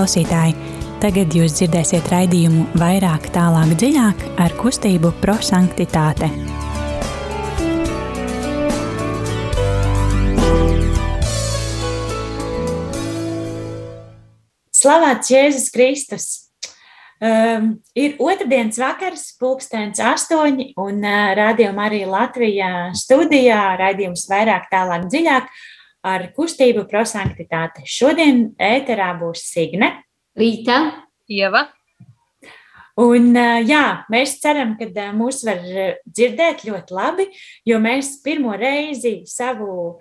klausītāji! 0.00 0.54
Tagad 1.00 1.34
jūs 1.36 1.58
dzirdēsiet 1.58 2.06
raidījumu 2.08 2.62
vairāk, 2.80 3.26
tālāk, 3.34 3.74
dziļāk 3.76 4.22
ar 4.40 4.52
kustību 4.56 5.10
prosanktitāte. 5.20 6.28
Slavēts 14.80 15.32
Jēzus 15.34 15.68
Kristus! 15.74 16.28
Um, 17.20 17.74
ir 17.92 18.14
otrdienas 18.16 18.80
vakars, 18.80 19.26
pulkstenis 19.36 20.00
astoņi, 20.00 20.70
un 20.80 21.04
uh, 21.04 21.34
rādījuma 21.36 21.90
arī 21.90 22.06
Latvijā 22.08 22.88
studijā, 22.96 23.60
raidījums 23.76 24.24
vairāk, 24.32 24.70
tālāk, 24.72 25.04
dziļāk 25.12 25.52
ar 26.06 26.30
kustību 26.36 26.86
prosanktitāte. 26.90 27.84
Šodien 27.88 28.50
ēterā 28.60 29.12
būs 29.20 29.44
Signe, 29.52 29.92
Rīta, 30.38 30.80
Ieva. 31.30 31.66
Un, 33.00 33.32
jā, 33.64 33.84
mēs 34.12 34.36
ceram, 34.42 34.74
ka 34.76 35.10
mūs 35.16 35.44
var 35.46 35.60
dzirdēt 36.04 36.66
ļoti 36.68 36.96
labi, 36.96 37.26
jo 37.64 37.78
mēs 37.80 38.18
pirmo 38.24 38.52
reizi 38.58 39.22
savu 39.30 40.00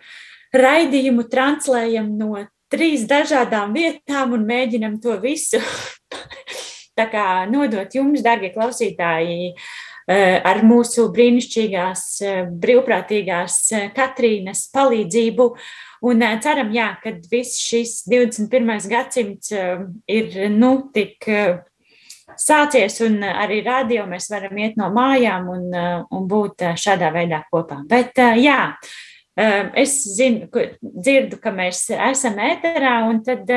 raidījumu 0.56 1.28
translējam 1.30 2.10
no 2.20 2.34
trīs 2.70 3.06
dažādām 3.10 3.74
vietām 3.78 4.34
un 4.36 4.44
mēģinam 4.50 4.98
to 5.02 5.16
visu 5.22 5.62
nodot 7.50 7.94
jums, 7.96 8.22
darbie 8.26 8.52
klausītāji, 8.52 9.54
ar 10.10 10.60
mūsu 10.66 11.08
brīnišķīgās, 11.14 12.02
brīvprātīgās 12.60 13.62
Katrīnas 13.96 14.66
palīdzību. 14.74 15.48
Un 16.06 16.24
ceram, 16.44 16.70
jā, 16.72 16.94
ka 17.04 17.12
viss 17.32 17.60
šis 17.60 18.06
21. 18.08 18.88
gadsimts 18.88 19.52
ir 19.52 20.38
nu, 20.54 20.72
tik 20.96 21.28
sācies, 22.40 23.00
un 23.04 23.20
arī 23.28 23.60
radio 23.66 24.06
mēs 24.08 24.30
varam 24.32 24.58
iet 24.62 24.78
no 24.80 24.90
mājām 24.96 25.50
un, 25.52 25.66
un 26.16 26.28
būt 26.30 26.64
šādā 26.80 27.12
veidā 27.16 27.42
kopā. 27.52 27.82
Bet 27.90 28.20
jā, 28.40 28.62
es 29.80 29.98
zinu, 30.16 30.48
dzirdu, 30.80 31.40
ka 31.42 31.52
mēs 31.56 31.88
esam 31.96 32.40
ēterā, 32.44 32.96
un 33.10 33.22
tad 33.26 33.50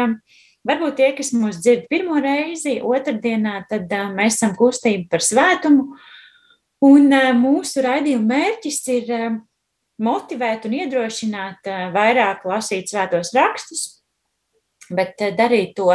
varbūt 0.67 0.99
tie, 0.99 1.13
kas 1.19 1.33
mūs 1.37 1.61
dzird 1.63 1.87
pirmo 1.91 2.19
reizi, 2.23 2.81
otrdienā, 2.83 3.63
tad 3.71 3.93
mēs 4.17 4.41
esam 4.41 4.57
kustība 4.59 5.15
par 5.15 5.25
svētumu, 5.27 5.93
un 6.83 7.17
mūsu 7.39 7.87
raidījuma 7.87 8.35
mērķis 8.35 8.83
ir 8.99 9.17
motivēt 10.03 10.67
un 10.67 10.77
iedrošināt 10.81 11.71
eh, 11.71 11.87
vairāk 11.95 12.45
lasīt 12.49 12.91
svētos 12.91 13.33
rakstus, 13.37 13.85
bet 14.91 15.21
eh, 15.23 15.35
darīt 15.39 15.77
to 15.79 15.91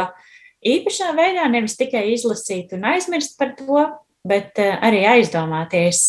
īpašā 0.66 1.12
veidā, 1.16 1.46
nevis 1.50 1.78
tikai 1.78 2.08
izlasīt 2.14 2.74
un 2.76 2.88
aizmirst 2.92 3.38
par 3.38 3.54
to, 3.58 3.84
bet 4.28 4.58
eh, 4.62 4.74
arī 4.84 5.04
aizdomāties, 5.16 6.02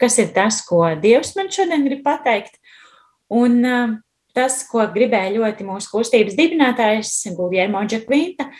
kas 0.00 0.20
ir 0.22 0.32
tas, 0.36 0.62
ko 0.68 0.84
Dievs 1.02 1.34
man 1.38 1.50
šodien 1.52 1.88
grib 1.88 2.04
pateikt. 2.06 2.58
Un 3.32 3.62
tas, 4.36 4.58
ko 4.68 4.84
gribēja 4.92 5.32
ļoti 5.38 5.64
mūsu 5.64 5.88
kustības 5.88 6.36
dibinātājs 6.36 7.14
Guljermo 7.36 7.80
Džekvinta, 7.88 8.50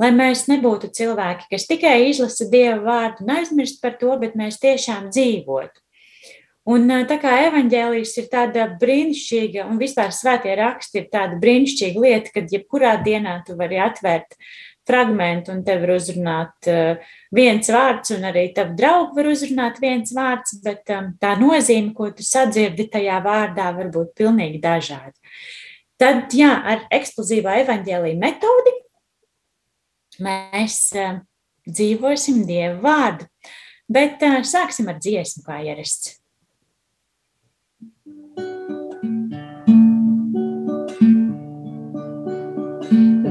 lai 0.00 0.10
mēs 0.14 0.44
nebūtu 0.46 0.92
cilvēki, 0.94 1.48
kas 1.50 1.66
tikai 1.66 1.96
izlasa 2.08 2.46
Dieva 2.50 2.78
vārdu 2.84 3.26
un 3.26 3.34
aizmirst 3.40 3.82
par 3.82 3.98
to, 3.98 4.14
bet 4.22 4.38
mēs 4.38 4.60
tiešām 4.62 5.10
dzīvotu. 5.10 5.82
Un 6.68 6.90
tā 7.08 7.16
kā 7.16 7.32
evaņģēlijas 7.46 8.10
ir 8.20 8.26
tāda 8.30 8.66
brīnišķīga, 8.80 9.64
un 9.64 9.78
vispār 9.80 10.10
svētie 10.12 10.52
raksti 10.58 11.00
ir 11.00 11.06
tāda 11.12 11.38
brīnišķīga 11.40 12.02
lieta, 12.04 12.32
kad 12.34 12.52
jebkurā 12.52 12.98
dienā 13.00 13.38
tu 13.46 13.56
vari 13.56 13.80
atvērt 13.80 14.36
fragmentu 14.90 15.54
un 15.54 15.62
tev 15.64 15.86
var 15.86 15.94
uzrunāt 15.94 16.68
viens 17.32 17.72
vārds, 17.72 18.12
un 18.16 18.28
arī 18.28 18.44
tavu 18.56 18.76
draugu 18.76 19.16
var 19.16 19.30
uzrunāt 19.32 19.80
viens 19.80 20.12
vārds, 20.16 20.58
bet 20.64 20.84
tā 20.84 21.32
nozīme, 21.40 21.94
ko 21.96 22.10
tu 22.12 22.26
sadzirdi 22.26 22.90
tajā 22.92 23.22
vārdā, 23.24 23.70
var 23.76 23.90
būt 23.94 24.12
pilnīgi 24.20 24.60
dažāda. 24.60 25.16
Tad, 26.00 26.28
jā, 26.36 26.52
ar 26.60 26.86
eksplozīvā 26.92 27.58
evaņģēlīja 27.64 28.20
metodi 28.20 28.76
mēs 30.20 30.78
dzīvosim 31.68 32.44
Dievu 32.48 32.80
vārdu, 32.84 33.28
bet 33.88 34.22
sāksim 34.48 34.92
ar 34.92 35.00
dziesmu 35.00 35.44
kā 35.46 35.60
ierasts. 35.64 36.19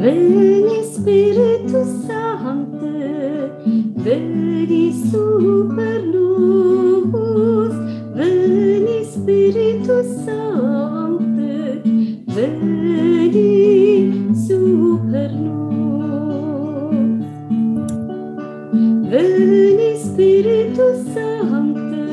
Ven 0.01 0.65
Espíritu 0.79 1.83
Santo, 2.07 2.87
ven 3.97 4.93
super 5.11 6.01
luz, 6.05 7.73
ven 8.15 8.88
Espíritu 9.01 9.95
Santo, 10.23 11.51
ven 12.27 14.33
super 14.47 15.31
luz. 15.33 16.95
Ven 19.09 19.79
Espíritu 19.95 20.85
Santo, 21.13 22.03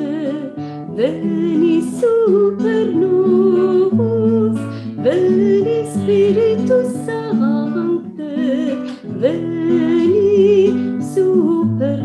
ven 0.96 1.82
super 2.00 2.84
luz, 3.00 4.56
ven 5.04 5.66
Espíritu. 5.68 6.65
Veni 9.20 11.00
super. 11.14 11.98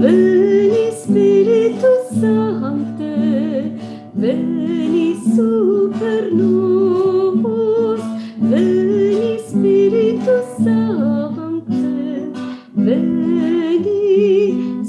Veni 0.00 0.90
Spiritu 0.92 1.92
Sancte, 2.20 3.14
veni 4.14 5.16
super 5.34 6.22
nos. 6.32 8.00
Veni 8.40 9.38
Spiritu 9.48 10.36
Sancte, 10.64 12.32
veni 12.74 14.04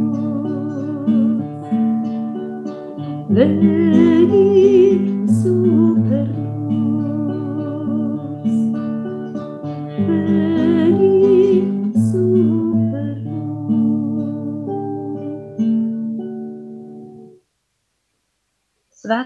Veni 3.28 3.93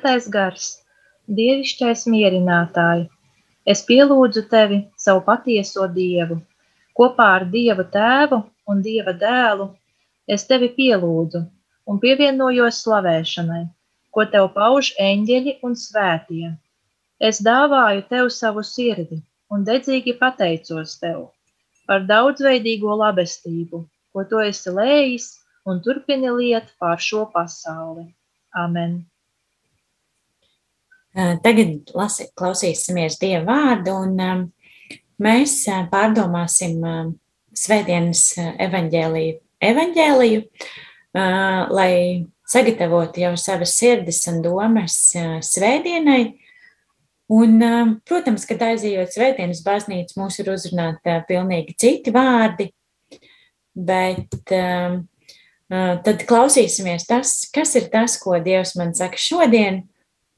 Svētais 0.08 0.28
gars, 0.32 0.66
dievišķais 1.36 2.02
mierinātāji, 2.08 3.02
es 3.72 3.82
pielūdzu 3.88 4.42
tevi, 4.48 4.78
savu 4.96 5.20
patieso 5.26 5.84
dievu, 5.96 6.38
kopā 6.96 7.26
ar 7.32 7.44
Dieva 7.52 7.84
tēvu 7.96 8.38
un 8.72 8.80
Dieva 8.86 9.12
dēlu. 9.12 9.66
Es 10.36 10.46
tevi 10.48 10.70
pielūdzu 10.78 11.42
un 11.92 12.00
pievienojos 12.04 12.78
slavēšanai, 12.86 13.66
ko 14.08 14.24
tev 14.36 14.48
pauž 14.54 14.94
eņģeļi 15.08 15.54
un 15.68 15.76
svētie. 15.82 16.54
Es 17.20 17.42
dāvāju 17.50 18.06
tev 18.14 18.32
savu 18.38 18.64
sirdi 18.64 19.20
un 19.52 19.68
dedzīgi 19.68 20.16
pateicos 20.24 20.96
tev 21.04 21.20
par 21.84 22.08
daudzveidīgo 22.14 22.96
labestību, 23.04 23.84
ko 24.16 24.26
tu 24.32 24.40
esi 24.48 24.72
lējis 24.80 25.30
un 25.68 25.84
turpini 25.84 26.32
liet 26.40 26.72
pār 26.80 26.96
šo 27.10 27.28
pasauli. 27.36 28.08
Amen. 28.64 29.02
Tagad 31.14 31.92
lasi, 31.96 32.28
klausīsimies 32.38 33.16
Dieva 33.20 33.44
vārdu, 33.48 33.94
un 34.04 34.50
mēs 35.24 35.60
pārdomāsim 35.92 36.82
Svētdienas 37.58 38.26
evaņģēliju, 38.38 39.38
evaņģēliju 39.70 40.44
lai 41.70 42.26
sagatavotu 42.48 43.22
jau 43.22 43.32
savas 43.36 43.74
sirdis 43.78 44.20
un 44.30 44.42
domas 44.44 44.98
Svētdienai. 45.44 46.36
Un, 47.28 47.60
protams, 48.08 48.46
kad 48.48 48.62
aizejot 48.70 49.12
Svētdienas 49.12 49.60
baznīcu, 49.64 50.16
mūs 50.16 50.38
ir 50.40 50.48
uzrunāti 50.52 51.18
pilnīgi 51.28 51.74
citi 51.76 52.12
vārdi, 52.14 52.70
bet 53.76 54.32
tad 55.68 56.24
klausīsimies 56.28 57.04
tas, 57.08 57.42
kas 57.52 57.74
ir 57.76 57.90
tas, 57.92 58.16
ko 58.22 58.38
Dievs 58.40 58.72
man 58.80 58.94
saka 58.96 59.20
šodien, 59.20 59.82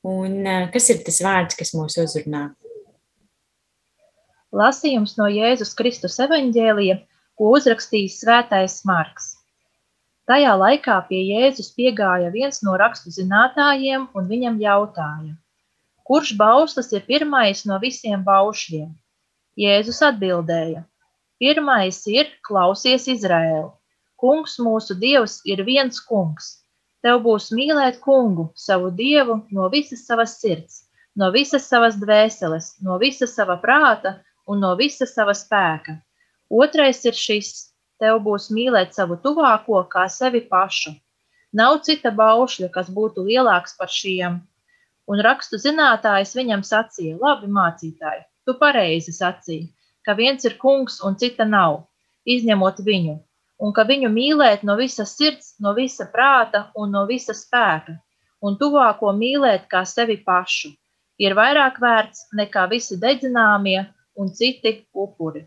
un 0.06 0.46
kas 0.72 0.88
ir 0.92 1.02
tas 1.06 1.20
vārds, 1.24 1.58
kas 1.58 1.74
mūs 1.76 1.98
uzrunā. 2.00 2.50
Lasījums 4.50 5.14
no 5.18 5.28
Jēzus 5.30 5.76
Kristus 5.78 6.18
evaņģēlija, 6.24 6.96
ko 7.38 7.52
uzrakstījis 7.56 8.18
svētais 8.24 8.80
Marks. 8.88 9.36
Tajā 10.30 10.50
laikā 10.58 10.96
pie 11.08 11.20
Jēzus 11.26 11.70
piegāja 11.74 12.30
viens 12.34 12.60
no 12.66 12.76
rakstu 12.78 13.10
zinātājiem 13.14 14.08
un 14.14 14.28
viņam 14.30 14.58
jautāja: 14.62 15.32
Kurš 16.06 16.34
bauslis 16.38 16.92
ir 16.92 17.06
pirmais 17.06 17.64
no 17.66 17.78
visiem 17.82 18.22
baušļiem? 18.26 18.90
Jēzus 19.58 20.02
atbildēja: 20.06 20.84
Pirmais 21.40 22.02
ir 22.06 22.30
klausies 22.46 23.06
Izraēlu. 23.08 23.70
Kungs 24.20 24.58
mūsu 24.60 24.94
dievs 24.98 25.40
ir 25.48 25.62
viens 25.64 26.02
kungs. 26.04 26.59
Tev 27.00 27.22
būs 27.24 27.48
mīlēt 27.56 27.98
kungu, 28.04 28.50
savu 28.54 28.90
dievu, 28.92 29.38
no 29.56 29.68
visas 29.72 30.02
savas 30.08 30.34
sirds, 30.40 30.82
no 31.16 31.30
visas 31.32 31.64
savas 31.68 31.96
dvēseles, 32.00 32.74
no 32.84 32.98
visa 33.00 33.28
sava 33.30 33.56
prāta 33.62 34.18
un 34.46 34.60
no 34.60 34.74
visa 34.76 35.08
sava 35.08 35.32
spēka. 35.36 35.96
Otrais 36.50 37.00
ir 37.08 37.16
šis: 37.16 37.52
tev 38.02 38.20
būs 38.26 38.50
mīlēt 38.52 38.92
savu 38.96 39.16
tuvāko 39.24 39.80
kā 39.92 40.06
sevi 40.12 40.42
pašu. 40.52 40.92
Nav 41.56 41.80
cita 41.86 42.12
baušļa, 42.20 42.68
kas 42.74 42.92
būtu 42.92 43.24
lielāks 43.26 43.76
par 43.78 43.88
šiem. 43.90 44.40
Un 45.10 45.22
rakstu 45.26 45.58
zinātājs 45.58 46.36
viņam 46.36 46.66
sacīja: 46.66 47.16
Labi, 47.22 47.48
mācītāji, 47.56 48.26
tu 48.44 48.54
pareizi 48.60 49.16
sacīji, 49.16 49.70
ka 50.04 50.14
viens 50.20 50.44
ir 50.44 50.60
kungs 50.60 51.00
un 51.06 51.16
cita 51.16 51.48
nav, 51.48 51.80
izņemot 52.36 52.84
viņu, 52.86 53.16
un 53.60 53.74
ka 53.76 53.84
viņu 53.88 54.10
mīlēt 54.12 54.64
no 54.66 54.76
visas 54.80 55.12
sirds, 55.16 55.54
no 55.60 55.74
visa 55.76 56.06
prāta 56.12 56.68
un 56.76 56.92
no 56.96 57.04
visa 57.08 57.36
spēka, 57.36 57.98
un 58.40 58.56
tuvāko 58.60 59.12
mīlēt 59.16 59.68
kā 59.70 59.84
sevi 59.88 60.16
pašu, 60.24 60.72
ir 61.20 61.36
vairāk 61.36 61.80
vērts 61.82 62.30
nekā 62.36 62.66
visi 62.72 62.98
dedzināmie 63.00 63.82
un 64.16 64.32
citi 64.34 64.80
upuri. 64.96 65.44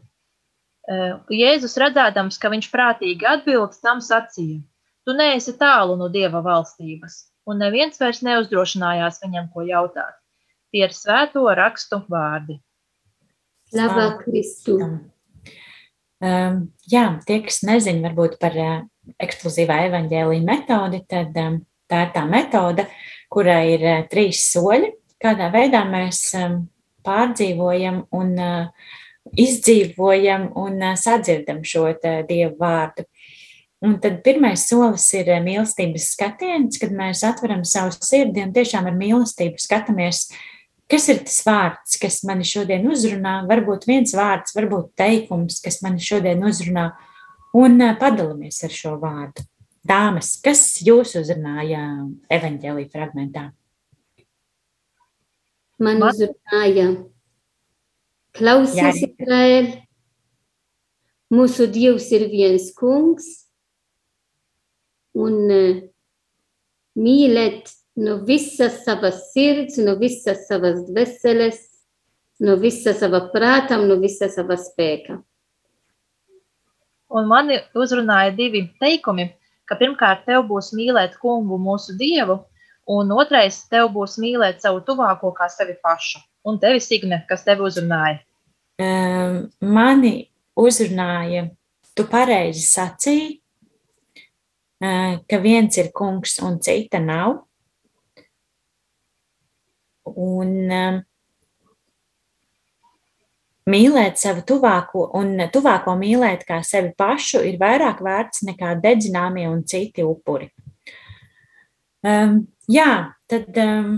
Jēzus 1.31 1.77
redzēdams, 1.80 2.38
ka 2.38 2.51
viņš 2.51 2.68
prātīgi 2.71 3.27
atbild, 3.27 3.75
tam 3.81 4.01
sacīja: 4.04 4.60
Tu 5.07 5.15
neesi 5.15 5.56
tālu 5.60 5.95
no 6.00 6.10
dieva 6.12 6.42
valstības, 6.44 7.15
un 7.48 7.63
neviens 7.63 8.00
vairs 8.00 8.21
neuzdrošinājās 8.24 9.21
viņam 9.24 9.50
ko 9.54 9.63
jautāt. 9.68 10.19
Tie 10.71 10.83
ir 10.83 10.94
svēto 10.95 11.45
rakstu 11.56 12.01
vārdi. 12.10 12.60
Slavā 13.71 14.18
Kristu! 14.19 14.77
Um, 16.24 16.60
jā, 16.88 17.04
tie, 17.28 17.42
kas 17.44 17.60
nezina 17.68 18.08
varbūt 18.08 18.38
par 18.40 18.54
uh, 18.56 18.75
ekskluzīvā 19.20 19.81
evaņģēlīja 19.90 20.46
metodi, 20.48 21.02
tad 21.10 21.36
um, 21.42 21.58
tā 21.92 22.06
ir 22.06 22.14
tā 22.16 22.24
metode, 22.30 22.86
kurai 23.34 23.74
ir 23.74 23.84
uh, 23.84 24.04
trīs 24.08 24.46
soļi, 24.54 24.94
kādā 25.20 25.50
veidā 25.52 25.81
mēs 25.90 26.30
um, 26.40 26.62
pārdzīvojam 27.04 28.06
un 28.16 28.31
uh, 28.40 28.94
izdzīvojam 29.36 30.54
un 30.64 30.80
uh, 30.80 30.96
sadzirdam 31.00 31.60
šo 31.68 31.90
uh, 31.92 32.22
dievu 32.30 32.56
vārdu. 32.62 33.04
Un 33.84 33.98
tad 34.00 34.22
pirmais 34.24 34.64
solis 34.64 35.10
ir 35.18 35.28
mīlestības 35.44 36.14
skatiens, 36.14 36.80
kad 36.80 36.96
mēs 36.96 37.25
atveram 37.28 37.66
savu 37.68 37.92
sirdi 38.00 38.46
un 38.46 38.56
tiešām 38.56 38.88
ar 38.88 38.96
mīlestību 38.96 39.60
skatāmies, 39.60 40.30
kas 40.94 41.07
ir 41.10 41.24
tas 41.25 41.40
vārds, 41.48 41.98
kas 42.01 42.19
mani 42.28 42.45
šodien 42.45 42.86
uzrunā. 42.92 43.40
Varbūt 43.50 43.88
viens 43.90 44.13
vārds, 44.13 44.54
varbūt 44.54 44.92
teikums, 45.00 45.57
kas 45.63 45.81
mani 45.81 46.04
šodien 46.04 46.44
uzrunā, 46.45 46.92
un 47.57 47.81
eh, 47.81 47.95
padalāmies 48.00 48.62
ar 48.68 48.74
šo 48.74 48.94
vārdu. 49.01 49.45
Dāmas, 49.84 50.36
kas 50.44 50.62
jūs 50.86 51.16
uzrunāja 51.19 51.81
evaņģēlī 52.31 52.86
fragmentā? 52.94 53.50
Man 55.84 56.06
uzrunāja 56.06 56.92
Klausies, 58.34 59.01
Izraēl, 59.06 59.68
mūsu 61.34 61.68
Dievs 61.69 62.07
ir 62.16 62.30
viens 62.31 62.72
kungs, 62.78 63.28
un 65.13 65.36
uh, 65.54 65.84
mīlēt 66.98 67.69
no 67.95 68.18
visas 68.25 68.84
savas 68.86 69.30
sirds, 69.34 69.78
no 69.78 69.95
visas 70.00 70.48
savas 70.48 70.81
dvēseles, 70.88 71.60
no 72.44 72.57
visa 72.60 72.94
sava 72.98 73.28
prāta 73.34 73.78
un 73.80 73.88
no 73.92 74.00
visa 74.01 74.30
sava 74.31 74.57
spēka. 74.57 75.19
Un 77.13 77.30
mani 77.30 77.60
uzrunāja 77.78 78.34
divi 78.34 78.66
teikumi, 78.81 79.28
ka 79.69 79.78
pirmkārt 79.78 80.25
tev 80.25 80.48
būs 80.50 80.72
mīlēt 80.74 81.19
kungu 81.22 81.60
mūsu 81.62 81.94
dievu, 82.00 82.40
un 82.90 83.13
otrais 83.13 83.62
tev 83.69 83.92
būs 83.94 84.18
mīlēt 84.19 84.63
savu 84.66 84.81
tuvāko 84.88 85.31
kā 85.38 85.48
sevi 85.51 85.78
pašu. 85.84 86.24
Un 86.44 86.57
tevi, 86.60 86.81
Signe, 86.84 87.22
kas 87.30 87.46
tevi 87.46 87.63
uzrunāja? 87.63 88.18
Um, 88.81 89.46
mani 89.62 90.25
uzrunāja, 90.60 91.46
tu 91.96 92.04
pareizi 92.10 92.66
sacīji, 92.66 93.38
ka 95.30 95.39
viens 95.39 95.78
ir 95.80 95.94
kungs 95.96 96.39
un 96.44 96.57
cita 96.60 97.00
nav. 97.00 97.44
Un 100.10 101.04
mīlēt 103.70 104.20
savu 104.20 104.44
tuvāko 104.48 105.08
un 105.20 105.46
tuvāko 105.54 105.96
mīlēt 106.00 106.44
kā 106.48 106.60
sevi 106.68 106.92
pašu 107.00 107.44
ir 107.48 107.60
vairāk 107.62 108.04
vērts 108.04 108.44
nekā 108.50 108.76
dedzināmie 108.84 109.48
un 109.50 109.64
citi 109.64 110.04
upuri. 110.04 110.50
Um, 112.04 112.42
jā, 112.68 113.14
tad 113.32 113.56
um, 113.64 113.94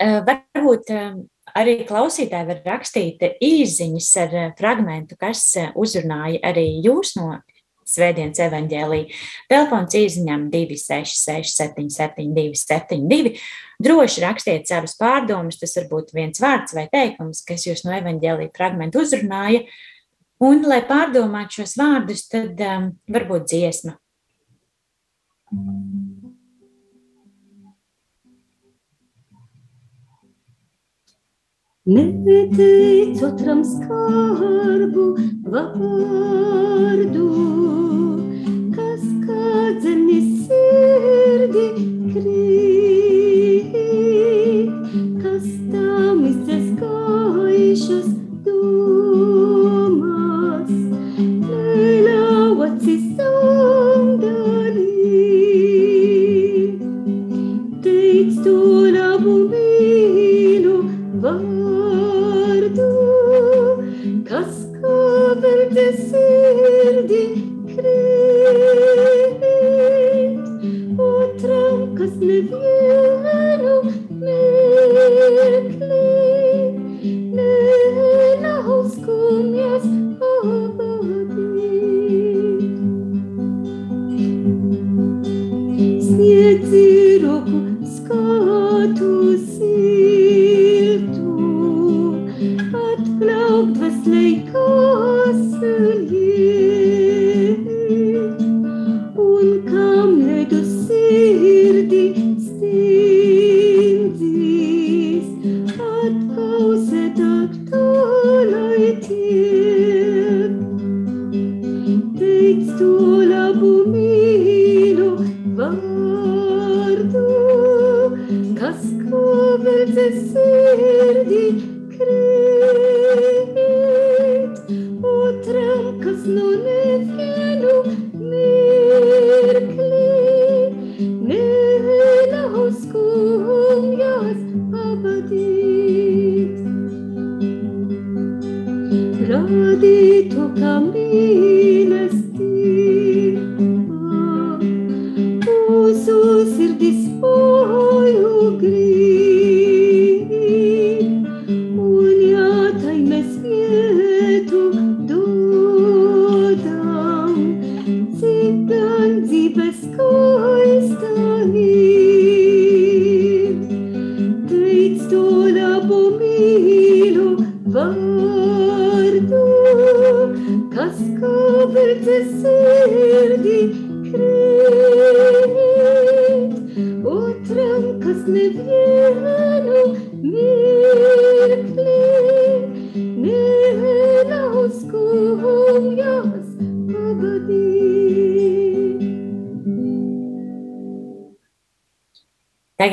varbūt 0.00 0.92
um, 0.96 1.18
arī 1.52 1.82
klausītāji 1.84 2.48
var 2.48 2.62
rakstīt 2.64 3.26
īsiņas 3.44 4.12
ar 4.22 4.38
fragmentu, 4.56 5.18
kas 5.20 5.50
uzrunāja 5.76 6.40
arī 6.48 6.68
jūs 6.86 7.18
no 7.20 7.34
Svētdienas 7.84 8.40
evaņģēlī. 8.40 8.98
Telefons 9.50 9.92
īsiņām 9.98 10.46
266, 10.48 11.50
772, 11.58 12.56
72. 12.56 13.34
Droši 13.82 14.22
rakstiet 14.22 14.68
savus 14.70 14.94
pārdomus, 15.00 15.58
tas 15.58 15.74
var 15.80 15.88
būt 15.90 16.14
viens 16.14 16.40
vārds 16.40 16.76
vai 16.76 16.86
teikums, 16.92 17.42
kas 17.46 17.66
jūs 17.66 17.82
no 17.86 17.94
evaņģēlī 17.96 18.52
fragmentu 18.54 19.02
uzrunāja. 19.02 19.64
Un, 20.44 20.62
lai 20.68 20.80
pārdomātu 20.86 21.62
šos 21.62 21.76
vārdus, 21.80 22.26
tad 22.30 22.60
um, 22.62 22.90
varbūt 23.10 23.48
dziesma. 23.50 23.96
Neteic 31.84 33.20
otram 33.26 33.60
skarbu 33.68 35.08
vārdu, 35.52 37.26
kas 38.72 39.04
kādzeni 39.26 40.20
sirdi 40.46 41.66
krīt, 42.14 42.73
kas 45.44 45.52
tam 45.72 46.24
izskaišas 46.24 48.06
domas, 48.44 49.03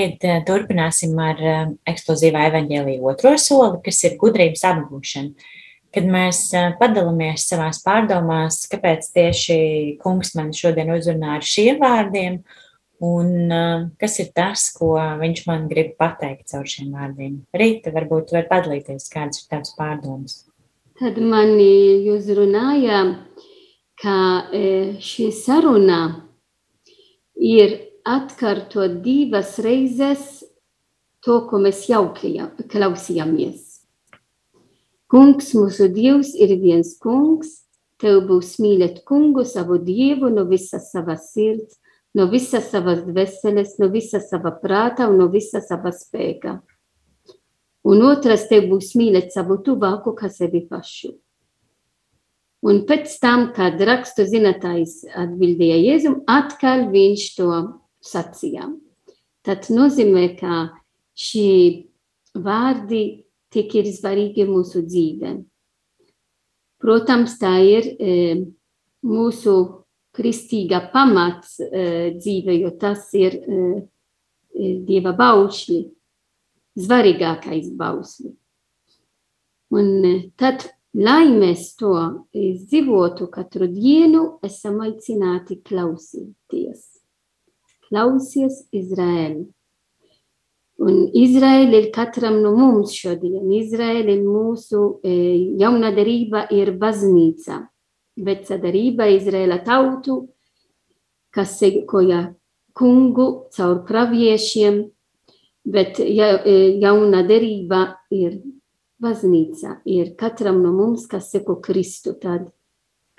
Tagad 0.01 0.23
uh, 0.25 0.39
turpināsim 0.47 1.17
ar 1.21 1.41
uh, 1.45 1.73
eksplozīvā 1.85 2.47
evaņģēlīja 2.49 3.03
otro 3.05 3.35
soli, 3.37 3.77
kas 3.85 3.99
ir 4.07 4.15
gudrības 4.17 4.63
apgūšana. 4.65 5.49
Kad 5.93 6.07
mēs 6.09 6.39
uh, 6.57 6.71
padalāmies 6.79 7.45
savās 7.45 7.83
pārdomās, 7.85 8.63
kāpēc 8.71 9.11
tieši 9.13 9.57
kungs 10.01 10.33
man 10.39 10.49
šodien 10.57 10.89
uzrunā 10.95 11.35
ar 11.37 11.45
šiem 11.45 11.77
vārdiem, 11.83 12.39
un 13.05 13.53
kas 14.01 14.17
ir 14.21 14.31
tas, 14.33 14.67
ko 14.73 14.93
viņš 15.21 15.43
man 15.49 15.67
grib 15.69 15.93
pateikt 16.01 16.49
caur 16.53 16.65
šiem 16.69 16.89
vārdiem. 16.93 17.37
Rīta, 17.53 17.93
varbūt 17.93 18.29
tu 18.29 18.37
vari 18.37 18.49
padalīties, 18.49 19.09
kādas 19.09 19.43
ir 19.43 19.47
tavas 19.53 19.73
pārdomas. 19.77 20.35
Tad 21.01 21.17
mani 21.21 22.09
uzrunāja, 22.13 23.05
ka 24.01 24.17
šī 25.01 25.31
saruna 25.33 26.01
ir 27.37 27.90
atkārtot 28.07 29.01
divas 29.03 29.57
reizes 29.63 30.43
to, 31.21 31.41
ko 31.49 31.59
mēs 31.61 31.85
jau 31.89 32.07
klausījāmies. 32.13 33.67
Kungs, 35.11 35.51
mūsu 35.57 35.89
Dievs, 35.91 36.31
ir 36.39 36.55
viens 36.61 36.95
kungs, 37.01 37.61
tev 38.01 38.23
būs 38.29 38.55
mīlēt 38.63 39.01
kungu, 39.07 39.43
savu 39.45 39.77
dievu 39.83 40.31
no 40.31 40.45
visas 40.47 40.89
savas 40.93 41.29
sirds, 41.33 41.77
no 42.15 42.27
visas 42.31 42.69
savas 42.71 43.03
dvēseles, 43.05 43.77
no 43.79 43.89
visas 43.91 44.29
sava 44.31 44.53
prāta 44.63 45.09
un 45.11 45.19
no 45.21 45.27
visas 45.31 45.67
sava 45.69 45.91
spēka. 45.95 46.59
Un 47.83 48.05
otrs 48.05 48.47
tev 48.49 48.69
būs 48.69 48.93
mīlēt 48.97 49.33
savu 49.33 49.59
tuvāku 49.65 50.13
kā 50.17 50.29
sevi 50.29 50.63
pašu. 50.69 51.15
Un 52.61 52.83
pēc 52.85 53.13
tam, 53.19 53.47
kad 53.55 53.79
rakstu 53.81 54.27
zinātājs 54.29 54.99
atbildēja 55.17 55.79
Jēzum, 55.81 56.19
atkal 56.29 56.91
viņš 56.93 57.23
to 57.39 57.47
sacīja. 58.05 58.67
Tad 59.45 59.69
nozīmē, 59.73 60.25
ka 60.37 60.57
šī 61.17 61.51
vārdi 62.37 63.03
tik 63.51 63.75
ir 63.79 63.89
svarīgi 63.91 64.45
mūsu 64.47 64.83
dzīvē. 64.85 65.35
Protams, 66.81 67.37
tā 67.41 67.55
ir 67.61 67.87
e, 68.01 68.13
mūsu 69.05 69.55
kristīga 70.17 70.81
pamats 70.93 71.59
e, 71.61 72.13
dzīve, 72.17 72.57
jo 72.63 72.71
tas 72.81 73.09
ir 73.17 73.37
e, 73.37 73.57
e, 74.55 74.71
Dieva 74.87 75.13
baušļi, 75.17 75.81
svarīgākais 76.85 77.69
baušļi. 77.77 78.31
Un 79.77 79.91
e, 80.07 80.15
tad, 80.39 80.65
lai 80.97 81.29
mēs 81.31 81.73
to 81.79 81.93
izdzīvotu 82.35 83.29
katru 83.31 83.69
dienu, 83.71 84.25
esam 84.43 84.81
aicināti 84.87 85.61
klausīties. 85.61 87.00
Klausies 87.91 88.61
Izraēlu. 88.71 89.49
Un 90.81 91.09
Izraēla 91.11 91.75
ir 91.75 91.87
katram 91.91 92.37
no 92.39 92.53
mums 92.55 92.93
šodien. 92.95 93.49
Izraēla 93.51 94.15
ir 94.15 94.21
mūsu 94.23 95.01
e, 95.03 95.15
jaunā 95.59 95.89
darība, 95.93 96.45
ir 96.55 96.71
baznīca. 96.79 97.57
Vecā 98.15 98.57
darība 98.63 99.09
Izraēla 99.11 99.59
tautu, 99.67 100.15
kas 101.35 101.57
sekoja 101.59 102.21
kungu 102.79 103.27
caur 103.51 103.83
praviešiem, 103.91 104.79
bet 105.67 105.99
ja, 105.99 106.31
e, 106.47 106.55
jaunā 106.79 107.25
darība 107.27 107.83
ir 108.07 108.39
baznīca, 109.03 109.81
ir 109.83 110.15
katram 110.15 110.63
no 110.63 110.71
mums, 110.79 111.09
kas 111.11 111.27
seko 111.35 111.59
Kristu. 111.59 112.15
Tad 112.15 112.47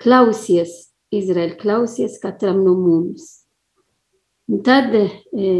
klausies, 0.01 0.89
Izraēla, 1.13 1.61
klausies 1.61 2.17
katram 2.25 2.65
no 2.65 2.73
mums. 2.73 3.42
Un 4.51 4.63
tad, 4.65 4.91
e, 4.95 5.53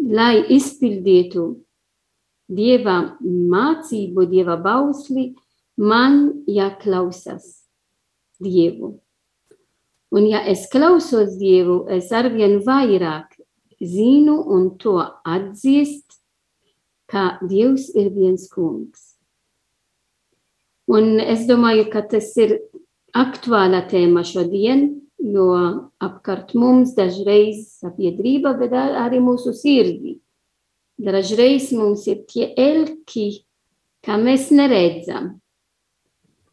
lai 0.00 0.34
izpildītu 0.56 1.44
Dieva 2.50 2.96
mācību, 3.22 4.24
Dieva 4.30 4.56
bausli, 4.58 5.30
man 5.76 6.44
jāklausās 6.48 7.66
Dievu. 8.40 8.96
Un 10.10 10.26
ja 10.26 10.40
es 10.48 10.64
klausos 10.72 11.36
Dievu, 11.38 11.84
es 11.92 12.10
arvien 12.10 12.58
vairāk 12.66 13.36
zinu 13.80 14.40
un 14.50 14.72
to 14.80 14.96
atzīst, 15.24 16.18
ka 17.10 17.38
Dievs 17.42 17.90
ir 17.94 18.10
viens 18.14 18.48
kungs. 18.50 19.14
Un 20.90 21.20
es 21.22 21.46
domāju, 21.46 21.86
ka 21.92 22.02
tas 22.02 22.32
ir 22.38 22.56
aktuāla 23.14 23.84
tēma 23.90 24.24
šodien, 24.26 24.99
jo 25.20 25.50
apkārt 26.00 26.54
mums 26.56 26.94
dažreiz 26.96 27.76
sabiedrība, 27.80 28.54
bet 28.58 28.72
ar- 28.72 28.96
arī 29.06 29.20
mūsu 29.20 29.52
sirdī. 29.52 30.18
Dažreiz 31.00 31.70
mums 31.72 32.06
ir 32.08 32.24
tie 32.28 32.50
elki, 32.56 33.44
kā 34.04 34.16
mēs 34.20 34.50
neredzam. 34.50 35.40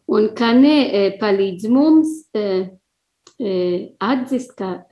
Un 0.08 0.30
kā 0.36 0.54
ne 0.56 0.76
eh, 0.88 1.18
palīdz 1.20 1.68
mums 1.68 2.12
eh, 2.36 2.70
eh, 3.40 3.90
atzīt, 4.00 4.54
ka 4.56 4.86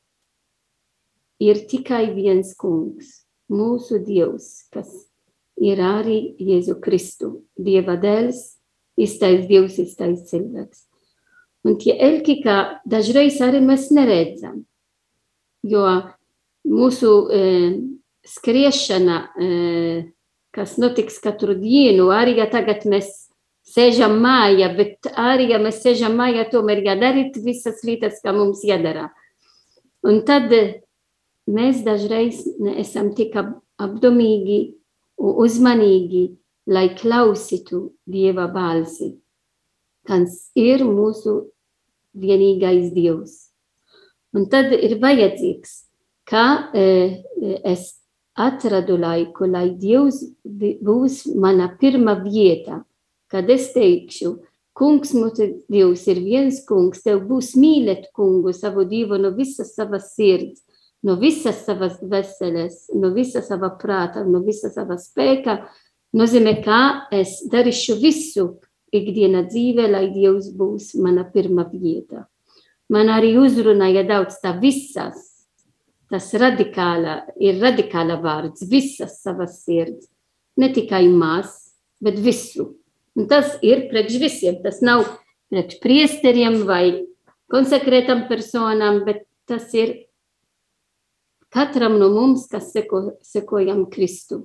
ir 1.40 1.62
tikai 1.72 2.10
viens 2.16 2.54
kungs, 2.60 3.24
mūsu 3.52 4.02
Dievs, 4.04 4.68
kas 4.74 4.92
ir 5.56 5.80
arī 5.80 6.36
Jēzu 6.40 6.80
Kristu, 6.84 7.46
Dieva 7.56 7.96
dēls, 7.96 8.58
iztais 9.00 9.48
Dievs, 9.48 9.80
iztais 9.80 10.26
cilvēks. 10.32 10.85
Un 11.66 11.80
tie 11.82 11.96
elki, 11.98 12.40
ka 12.44 12.82
dažreiz 12.86 13.40
arī 13.42 13.60
mēs 13.66 13.90
neredzam, 13.96 14.60
jo 15.66 15.86
mūsu 16.70 17.14
e, 17.34 17.40
skriešana, 18.30 19.16
e, 19.34 19.48
kas 20.54 20.76
notiks 20.78 21.18
katru 21.24 21.56
dienu, 21.58 22.12
arī 22.14 22.38
ja 22.38 22.46
tagad 22.52 22.86
mēs 22.90 23.10
sēžam 23.66 24.20
mājā, 24.22 24.70
bet 24.78 25.10
arī 25.10 25.50
ja 25.56 25.60
mēs 25.62 25.82
sēžam 25.82 26.14
mājā, 26.20 26.46
tomēr 26.52 26.84
jādarīt 26.86 27.42
visas 27.42 27.82
lietas, 27.88 28.22
kā 28.22 28.34
mums 28.36 28.62
jādara. 28.66 29.10
Un 30.06 30.22
tad 30.28 30.54
mēs 31.50 31.82
dažreiz 31.86 32.44
neesam 32.62 33.10
tik 33.18 33.34
ap- 33.42 33.58
apdomīgi 33.82 34.76
un 35.18 35.42
uzmanīgi, 35.46 36.28
lai 36.70 36.92
klausītu 36.98 37.82
Dieva 38.06 38.46
balsi, 38.54 39.16
kas 40.06 40.52
ir 40.58 40.86
mūsu 40.86 41.55
vienīgais 42.16 42.92
Dievs. 42.96 43.36
Un 44.36 44.50
tad 44.52 44.74
ir 44.76 44.98
vajadzīgs, 45.00 45.76
ka 46.28 46.72
eh, 46.76 47.22
es 47.64 47.94
atradu 48.36 48.98
laiku, 49.00 49.48
lai 49.48 49.70
Dievs 49.80 50.24
būs 50.44 51.24
mana 51.40 51.70
pirmā 51.80 52.18
vieta, 52.24 52.82
kad 53.32 53.50
es 53.50 53.72
teikšu, 53.76 54.36
kungs 54.76 55.14
mūsu 55.16 55.48
Dievs 55.72 56.04
ir 56.12 56.20
viens 56.26 56.60
kungs, 56.68 57.04
tev 57.06 57.24
būs 57.30 57.54
mīlēt 57.60 58.12
kungu 58.16 58.54
savu 58.54 58.84
Dievu 58.90 59.20
no 59.22 59.32
visas 59.36 59.72
savas 59.78 60.12
sirds, 60.18 60.66
no 61.06 61.16
visas 61.22 61.64
savas 61.66 62.00
veseles, 62.02 62.86
no 62.94 63.14
visa 63.16 63.44
sava 63.46 63.72
prāta, 63.80 64.26
no 64.26 64.42
visa 64.44 64.72
sava 64.74 64.98
spēka, 65.00 65.62
nozīmē, 66.18 66.58
ka 66.66 66.80
es 67.14 67.40
darīšu 67.52 68.00
visu 68.02 68.50
ikdiena 69.02 69.44
dzīve, 69.48 69.88
lai 69.92 70.08
Dievs 70.14 70.52
būs 70.56 70.94
mana 71.02 71.26
pirmā 71.30 71.68
vieta. 71.72 72.26
Man 72.92 73.10
arī 73.10 73.34
uzrunāja 73.42 74.06
daudz 74.06 74.38
tā 74.44 74.54
visas, 74.62 75.48
tas 76.12 76.30
radikāla, 76.38 77.24
ir 77.42 77.58
radikāla 77.62 78.20
vārds, 78.22 78.66
visas 78.70 79.20
savas 79.24 79.64
sirds, 79.64 80.08
ne 80.58 80.70
tikai 80.74 81.08
maz, 81.10 81.76
bet 82.02 82.20
visu. 82.22 82.76
Un 83.16 83.30
tas 83.32 83.56
ir 83.66 83.88
priekš 83.90 84.20
visiem, 84.22 84.60
tas 84.64 84.82
nav 84.86 85.06
pret 85.50 85.78
priesteriem 85.82 86.62
vai 86.68 87.06
konsekrētam 87.52 88.26
personām, 88.30 89.04
bet 89.08 89.24
tas 89.50 89.72
ir 89.78 89.96
katram 91.54 91.98
no 92.02 92.10
mums, 92.14 92.48
kas 92.52 92.72
seko, 92.76 93.16
sekojam 93.24 93.86
Kristu. 93.92 94.44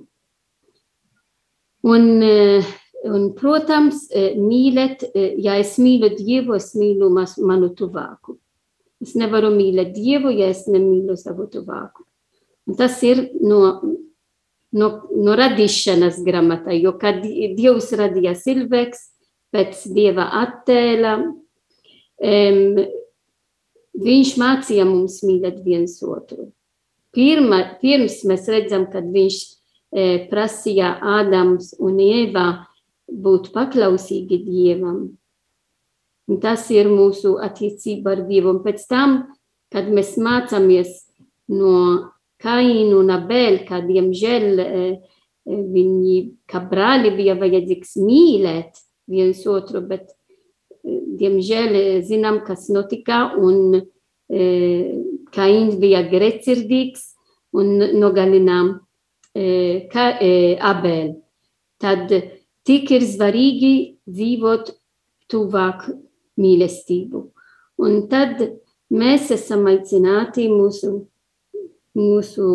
Un, 1.81 2.07
uh, 2.21 2.71
un, 3.07 3.31
protams, 3.37 4.05
uh, 4.11 4.37
mīlēt, 4.37 5.05
uh, 5.09 5.27
ja 5.41 5.57
es 5.61 5.77
mīlu 5.81 6.11
Dievu, 6.17 6.57
es 6.57 6.71
mīlu 6.77 7.09
manu 7.11 7.71
tuvāku. 7.77 8.37
Es 9.01 9.15
nevaru 9.17 9.49
mīlēt 9.55 9.95
Dievu, 9.95 10.33
ja 10.35 10.51
es 10.53 10.67
nemīlu 10.69 11.17
savu 11.17 11.47
tuvāku. 11.51 12.05
Un 12.69 12.77
tas 12.77 12.99
ir 13.03 13.23
no, 13.41 13.61
no, 14.77 14.89
no 15.09 15.37
radīšanas 15.37 16.21
grāmatā, 16.25 16.75
jo 16.77 16.93
kad 17.01 17.23
Dievs 17.25 17.89
radīja 17.97 18.35
cilvēks 18.37 19.07
pēc 19.51 19.85
Dieva 19.91 20.29
attēla, 20.43 21.17
um, 21.25 22.81
viņš 24.01 24.35
mācīja 24.39 24.85
mums 24.87 25.19
mīlēt 25.27 25.61
viens 25.65 25.97
otru. 26.05 26.51
Pirma, 27.11 27.59
pirms 27.81 28.21
mēs 28.27 28.47
redzam, 28.51 28.85
kad 28.91 29.07
viņš 29.11 29.37
e, 29.91 30.03
prasīja 30.29 30.93
Ādams 31.19 31.73
un 31.83 31.97
Ieva 31.99 32.45
būt 33.11 33.51
paklausīgi 33.55 34.41
Dievam. 34.45 35.01
Un 36.31 36.39
tas 36.39 36.67
ir 36.71 36.87
mūsu 36.91 37.35
attiecība 37.43 38.15
ar 38.15 38.25
Dievu. 38.27 38.55
Un 38.55 38.61
pēc 38.63 38.85
tam, 38.87 39.17
kad 39.73 39.89
mēs 39.91 40.15
mācāmies 40.21 40.93
no 41.51 41.75
Kainu 42.41 43.01
un 43.03 43.11
Abel, 43.13 43.61
ka 43.67 43.81
diemžēl 43.85 44.61
e, 44.63 44.69
viņi, 45.45 46.15
kā 46.49 46.63
brāli, 46.71 47.11
bija 47.17 47.35
vajadzīgs 47.37 47.97
mīlēt 48.01 48.81
viens 49.11 49.43
otru, 49.49 49.83
bet 49.85 50.15
diemžēl 50.83 52.01
zinām, 52.07 52.41
kas 52.47 52.69
notika, 52.73 53.27
un 53.37 53.81
Kains 55.35 55.75
bija 55.75 56.05
grēcirdīgs 56.07 57.01
un 57.59 57.73
nogalinām 57.99 58.69
Abel. 59.35 61.09
Tad 61.81 62.13
tik 62.67 62.91
ir 62.95 63.05
svarīgi 63.07 63.73
dzīvot 64.09 64.73
tuvāk 65.31 65.87
mīlestību. 66.41 67.23
Un 67.81 68.05
tad 68.11 68.41
mēs 68.93 69.31
esam 69.33 69.65
aicināti 69.71 70.47
mūsu, 70.51 70.93
mūsu 71.97 72.47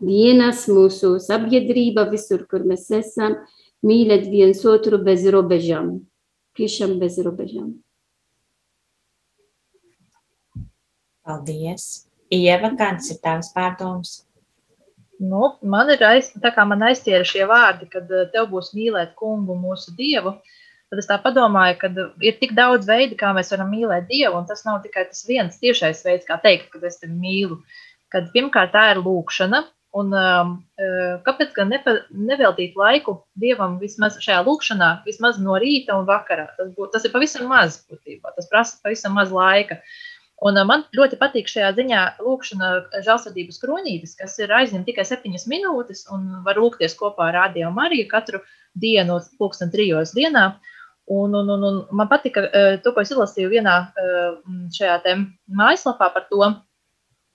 dienas, 0.00 0.64
mūsu 0.70 1.16
sabiedrība, 1.22 2.06
visur, 2.12 2.46
kur 2.48 2.64
mēs 2.64 2.88
esam, 2.96 3.36
mīlēt 3.84 4.28
viens 4.32 4.64
otru 4.68 5.00
bez 5.04 5.26
robežām. 5.28 5.98
Tiešām 6.56 6.98
bez 7.00 7.20
robežām. 7.24 7.74
Paldies! 11.24 12.06
Ieva, 12.30 12.70
kāds 12.78 13.10
ir 13.10 13.18
tavs 13.22 13.50
pārdoms? 13.54 14.20
Nu, 15.20 15.42
man 15.60 15.90
ir 15.92 16.00
aiz, 16.06 16.30
tā 16.40 16.52
kā 16.54 16.64
man 16.68 16.82
aizķēra 16.88 17.26
šie 17.28 17.44
vārdi, 17.48 17.90
kad 17.92 18.08
tev 18.32 18.48
būs 18.52 18.72
mīlēt 18.76 19.12
kungu 19.18 19.56
mūsu 19.60 19.92
dievu, 19.98 20.38
tad 20.90 21.02
es 21.02 21.10
tā 21.10 21.18
padomāju, 21.22 21.76
ka 21.82 21.90
ir 22.24 22.38
tik 22.40 22.54
daudz 22.56 22.88
veidu, 22.88 23.18
kā 23.20 23.34
mēs 23.36 23.52
varam 23.52 23.68
mīlēt 23.74 24.08
dievu, 24.08 24.38
un 24.40 24.48
tas 24.48 24.64
nav 24.64 24.80
tikai 24.86 25.04
tas 25.10 25.20
viens 25.28 25.60
tiešais 25.60 26.00
veids, 26.06 26.28
kā 26.28 26.40
teikt, 26.40 26.72
ka 26.72 26.80
es 26.88 27.02
tevi 27.02 27.12
mīlu. 27.14 27.60
Kad 28.10 28.32
pirmkārt 28.32 28.72
tā 28.74 28.88
ir 28.94 29.04
lūkšana, 29.04 29.60
Un, 29.90 30.12
um, 30.14 30.52
kāpēc 31.26 31.50
gan 31.56 31.72
nepa, 31.72 31.96
neveltīt 32.14 32.76
laiku 32.78 33.16
dievam 33.42 33.74
vismaz 33.80 34.20
šajā 34.22 34.44
lūkšanā, 34.46 34.90
vismaz 35.02 35.40
no 35.42 35.56
rīta 35.58 35.96
un 35.98 36.06
vakarā? 36.06 36.46
Tas, 36.58 36.70
būt, 36.76 36.92
tas 36.94 37.06
ir 37.06 37.10
pavisam 37.14 37.48
maz 37.50 37.80
būtībā, 37.90 38.30
tas 38.36 38.46
prasa 38.52 38.78
pavisam 38.84 39.18
maz 39.18 39.34
laika. 39.34 39.80
Un 40.40 40.56
man 40.64 40.86
ļoti 40.96 41.18
patīk 41.20 41.50
šajā 41.52 41.74
ziņā 41.76 42.02
lūkšana 42.24 42.70
žēlsirdības 43.04 43.60
kronītes, 43.60 44.14
kas 44.16 44.38
ir 44.40 44.52
aizņemta 44.56 44.88
tikai 44.88 45.04
septiņas 45.04 45.44
minūtes 45.52 46.06
un 46.14 46.40
var 46.46 46.60
lūgties 46.62 46.96
kopā 46.96 47.28
ar 47.28 47.36
Rādio 47.36 47.68
Mariju 47.76 48.08
katru 48.08 48.40
dienu, 48.72 49.18
pulksten 49.36 49.72
trijos 49.74 50.14
dienā. 50.16 50.54
Un, 51.10 51.34
un, 51.34 51.48
un, 51.50 51.66
un 51.66 51.78
man 51.98 52.08
patika 52.08 52.46
to, 52.80 52.94
ko 52.94 53.02
es 53.02 53.12
izlasīju 53.12 53.52
vienā 53.52 53.76
šajā 54.76 55.16
mājaslapā 55.60 56.08
par 56.14 56.28
to, 56.30 56.52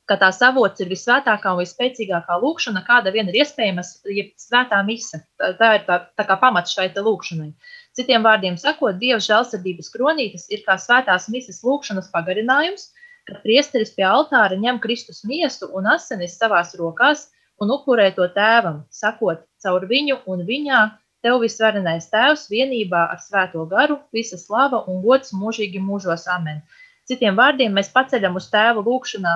ka 0.10 0.18
tās 0.22 0.40
avots 0.46 0.82
ir 0.82 0.90
visvētākā 0.92 1.54
un 1.54 1.62
visspēcīgākā 1.64 2.38
lūkšana, 2.42 2.84
kāda 2.88 3.14
vien 3.14 3.30
ir 3.32 3.40
iespējama, 3.42 3.84
ja 4.14 4.26
svētā 4.42 4.82
mise. 4.88 5.22
Tā, 5.40 5.52
tā 5.60 5.72
ir 5.80 5.86
tā, 5.88 6.00
tā 6.18 6.26
kā 6.28 6.38
pamats 6.42 6.76
šai 6.78 6.92
lūkšanai. 6.96 7.52
Citiem 7.98 8.26
vārdiem 8.26 8.58
sakot, 8.62 8.98
Dieva 9.02 9.22
žēlsirdības 9.24 9.92
kronītes 9.94 10.50
ir 10.54 10.62
kā 10.66 10.78
svētās 10.82 11.30
mises 11.34 11.62
lūkšanas 11.66 12.12
pagarinājums, 12.14 12.92
kad 13.26 13.42
priesteris 13.46 13.94
pie 13.96 14.06
altāra 14.08 14.58
ņem 14.60 14.80
Kristus 14.84 15.24
miesu 15.26 15.70
un 15.74 15.90
asinis 15.90 16.38
savās 16.40 16.76
rokās 16.80 17.28
un 17.62 17.72
upurē 17.74 18.12
to 18.16 18.28
tēvam, 18.36 18.84
sakot, 18.92 19.46
caur 19.64 19.88
viņu 19.90 20.20
un 20.32 20.44
viņā 20.48 20.82
tev 21.26 21.40
visvarenais 21.42 22.10
tēvs 22.12 22.46
vienībā 22.52 23.08
ar 23.16 23.22
svēto 23.24 23.66
garu, 23.70 23.98
visa 24.14 24.38
slava 24.38 24.84
un 24.92 25.02
gods 25.06 25.34
mūžīgi 25.34 25.82
mūžos 25.82 26.28
amen. 26.32 26.62
Citiem 27.10 27.38
vārdiem 27.38 27.74
mēs 27.78 27.92
paceļam 27.94 28.38
uz 28.38 28.50
tēvu 28.54 28.84
lūkšanā 28.86 29.34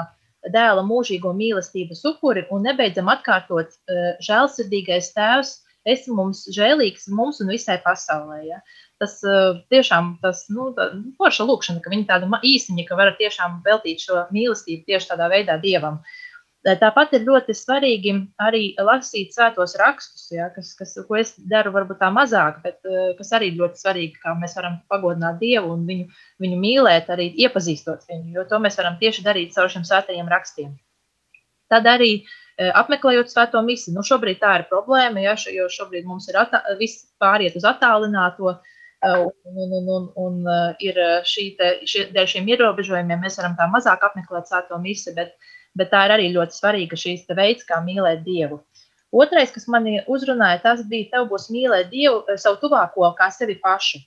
dēla 0.54 0.84
mūžīgo 0.86 1.32
mīlestības 1.36 2.04
upuri 2.12 2.46
un 2.54 2.64
nebeidzam 2.68 3.10
atkārtot 3.12 3.74
žēlsirdīgais 4.26 5.12
tēvs, 5.16 5.56
esi 5.90 6.14
mums 6.14 6.46
žēlīgs 6.56 7.10
mums 7.16 7.42
un 7.44 7.52
visai 7.54 7.80
pasaulē. 7.84 8.40
Ja? 8.48 8.62
Tas 9.00 9.20
uh, 9.24 9.62
tiešām 9.72 10.18
tas, 10.24 10.46
nu, 10.52 10.72
tā, 10.76 10.90
forša 11.20 11.46
lūkšana, 11.48 11.84
ka 11.84 11.92
viņi 11.94 12.08
tādu 12.10 12.28
īsiņa, 12.44 12.84
ka 12.88 12.98
varat 13.00 13.16
tiešām 13.22 13.62
veltīt 13.64 14.04
šo 14.04 14.26
mīlestību 14.36 14.90
tieši 14.90 15.14
tādā 15.14 15.30
veidā 15.32 15.56
Dievam. 15.62 16.02
Uh, 16.02 16.18
Tāpat 16.60 17.14
ir 17.16 17.24
ļoti 17.24 17.54
svarīgi 17.56 18.14
arī 18.44 18.74
lasīt 18.84 19.32
svētos 19.32 19.78
rakstus, 19.80 20.26
ja, 20.36 20.50
kas, 20.52 20.74
kas, 20.76 20.92
ko 21.08 21.16
es 21.16 21.32
daru 21.40 21.72
varbūt 21.72 22.02
tā 22.02 22.10
mazāk, 22.12 22.58
bet 22.66 22.84
kas 23.16 23.32
arī 23.38 23.54
ļoti 23.56 23.80
svarīgi, 23.80 24.20
kā 24.20 24.34
mēs 24.36 24.58
varam 24.60 24.76
pagodināt 24.92 25.40
Dievu 25.40 25.72
un 25.78 25.86
viņu, 25.88 26.10
viņu 26.44 26.58
mīlēt, 26.60 27.08
arī 27.16 27.30
iepazīstot 27.46 28.04
viņu, 28.10 28.34
jo 28.36 28.44
to 28.50 28.60
mēs 28.60 28.76
varam 28.76 29.00
tieši 29.00 29.24
darīt 29.24 29.56
caur 29.56 29.72
šiem 29.72 29.88
svētajiem 29.88 30.28
rakstiem. 30.28 30.76
Tad 31.72 31.88
arī 31.88 32.26
apmeklējot 32.60 33.32
svēto 33.32 33.62
misiju. 33.64 33.96
Nu, 33.96 34.04
šobrīd 34.04 34.42
tā 34.44 34.58
ir 34.60 34.68
problēma, 34.68 35.24
ja, 35.24 35.38
jo 35.56 35.70
šobrīd 35.72 36.10
mums 36.10 36.28
ir 36.28 36.42
viss 36.82 37.08
pāriet 37.24 37.56
uz 37.56 37.64
attālināto, 37.64 38.58
un, 39.06 39.30
un, 39.54 39.78
un, 39.78 39.88
un, 39.96 40.10
un 40.26 40.76
ir 40.84 40.98
šī 41.28 41.46
te, 41.60 41.70
šie, 41.88 42.10
dēļ 42.16 42.28
šiem 42.34 42.50
ierobežojumiem 42.52 43.24
mēs 43.24 43.40
varam 43.40 43.56
tā 43.60 43.70
mazāk 43.72 44.04
apmeklēt 44.10 44.50
svēto 44.52 44.80
misiju, 44.84 45.16
bet 45.20 45.38
bet 45.78 45.92
tā 45.94 46.06
ir 46.08 46.16
arī 46.16 46.30
ļoti 46.34 46.58
svarīga 46.58 47.00
šīs 47.00 47.28
veids, 47.38 47.68
kā 47.68 47.80
mīlēt 47.86 48.24
Dievu. 48.26 48.60
Otrais, 49.10 49.52
kas 49.54 49.66
manī 49.72 50.00
uzrunāja, 50.12 50.62
tas 50.66 50.84
bija, 50.90 51.10
tev 51.14 51.30
būs 51.32 51.50
mīlēt 51.54 51.90
Dievu, 51.94 52.24
eh, 52.30 52.38
savu 52.38 52.60
tuvāko, 52.62 53.10
kā 53.18 53.30
sevi 53.34 53.58
pašu. 53.64 54.02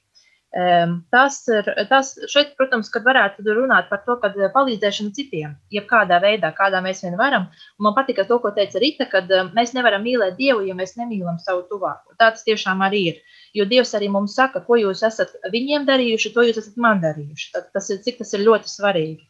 Tas 0.53 1.39
ir, 1.49 1.69
tas 1.89 2.11
šeit, 2.29 2.51
protams, 2.59 2.91
kad 2.93 3.07
varētu 3.07 3.55
runāt 3.57 3.87
par 3.89 4.03
to, 4.05 4.19
ka 4.21 4.29
eh, 4.37 4.51
palīdzēšana 4.53 5.15
citiem, 5.17 5.55
jebkādā 5.73 6.19
veidā, 6.21 6.51
kādā 6.59 6.83
mēs 6.85 7.01
vien 7.07 7.17
varam. 7.17 7.47
Un 7.81 7.87
man 7.89 7.97
patika 7.97 8.27
to, 8.29 8.37
ko 8.43 8.53
teica 8.53 8.83
Rita, 8.83 9.07
ka 9.09 9.23
mēs 9.57 9.73
nevaram 9.73 10.05
mīlēt 10.05 10.37
Dievu, 10.37 10.67
ja 10.69 10.77
mēs 10.77 10.99
nemīlam 10.99 11.41
savu 11.41 11.65
tuvāko. 11.71 12.13
Tā 12.21 12.35
tas 12.35 12.45
tiešām 12.45 12.85
arī 12.85 13.01
ir. 13.15 13.23
Jo 13.57 13.65
Dievs 13.69 13.95
arī 13.97 14.13
mums 14.13 14.37
saka, 14.37 14.61
ko 14.67 14.77
jūs 14.77 15.01
esat 15.09 15.33
viņiem 15.53 15.89
darījuši, 15.89 16.35
to 16.37 16.45
jūs 16.45 16.61
esat 16.61 16.77
man 16.77 17.01
darījuši. 17.01 17.49
Tad, 17.57 17.73
tas 17.73 17.89
ir, 17.89 18.05
cik 18.05 18.21
tas 18.21 18.37
ir 18.37 18.45
ļoti 18.45 18.69
svarīgi. 18.69 19.25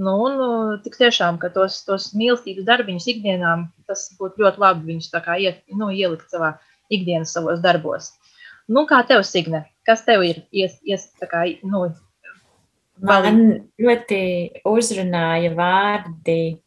Nu, 0.00 0.14
un 0.22 0.38
uh, 0.40 0.76
tik 0.86 0.94
tiešām, 1.02 1.42
ka 1.42 1.50
tos, 1.52 1.82
tos 1.84 2.12
mīlestības 2.16 2.64
darbiņus 2.64 3.10
ikdienā, 3.10 3.56
tas 3.90 4.06
būtu 4.16 4.46
ļoti 4.46 4.62
labi 4.62 4.94
viņus 4.94 5.10
iet, 5.42 5.64
nu, 5.74 5.90
ielikt 5.90 6.30
savā 6.30 6.54
ikdienas 6.94 7.34
savos 7.34 7.60
darbos. 7.60 8.14
Nu, 8.70 8.84
kā 8.86 9.00
tev, 9.08 9.24
Signe, 9.26 9.64
kas 9.86 10.04
tev 10.06 10.22
ir 10.26 10.44
ies, 10.54 10.78
ies 10.86 11.08
kā, 11.26 11.42
nu, 11.66 11.88
Man 13.00 13.38
ļoti 13.80 14.22
uzrunāja 14.68 15.54
vārdi. 15.56 16.60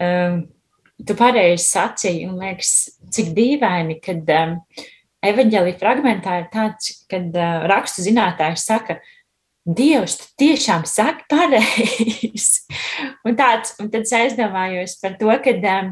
Um, 0.00 0.42
tu 1.00 1.16
pareizi 1.16 1.64
sacīji, 1.64 2.26
un 2.28 2.42
liekas, 2.42 2.72
cik 3.12 3.30
dīvaini, 3.36 3.96
kad 4.04 4.28
um, 4.36 4.52
evaņģēlī 5.24 5.72
fragmentā 5.80 6.42
ir 6.42 6.50
tāds, 6.52 6.92
kad 7.08 7.32
uh, 7.32 7.64
rakstu 7.72 8.04
zinātājs 8.04 8.66
saka, 8.68 8.98
ka 9.00 9.18
Dievs, 9.70 10.16
tu 10.16 10.28
tiešām 10.40 10.86
saki 10.88 11.26
pareizi. 11.28 12.62
un, 13.26 13.34
tāds, 13.36 13.74
un 13.80 13.90
tad 13.92 14.06
es 14.06 14.14
aizdomājos 14.16 14.96
par 15.02 15.18
to, 15.20 15.28
ka 15.44 15.52
um, 15.74 15.90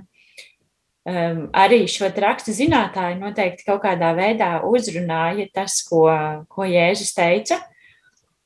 um, 1.08 1.44
arī 1.56 1.82
šo 1.90 2.10
rakstu 2.14 2.54
zinātāju 2.56 3.18
noteikti 3.22 3.66
kaut 3.66 3.82
kādā 3.84 4.12
veidā 4.16 4.58
uzrunāja 4.68 5.48
tas, 5.54 5.80
ko, 5.88 6.06
ko 6.50 6.66
Jēzus 6.68 7.14
teica. 7.16 7.60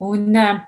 Un, 0.02 0.28
um, 0.34 0.60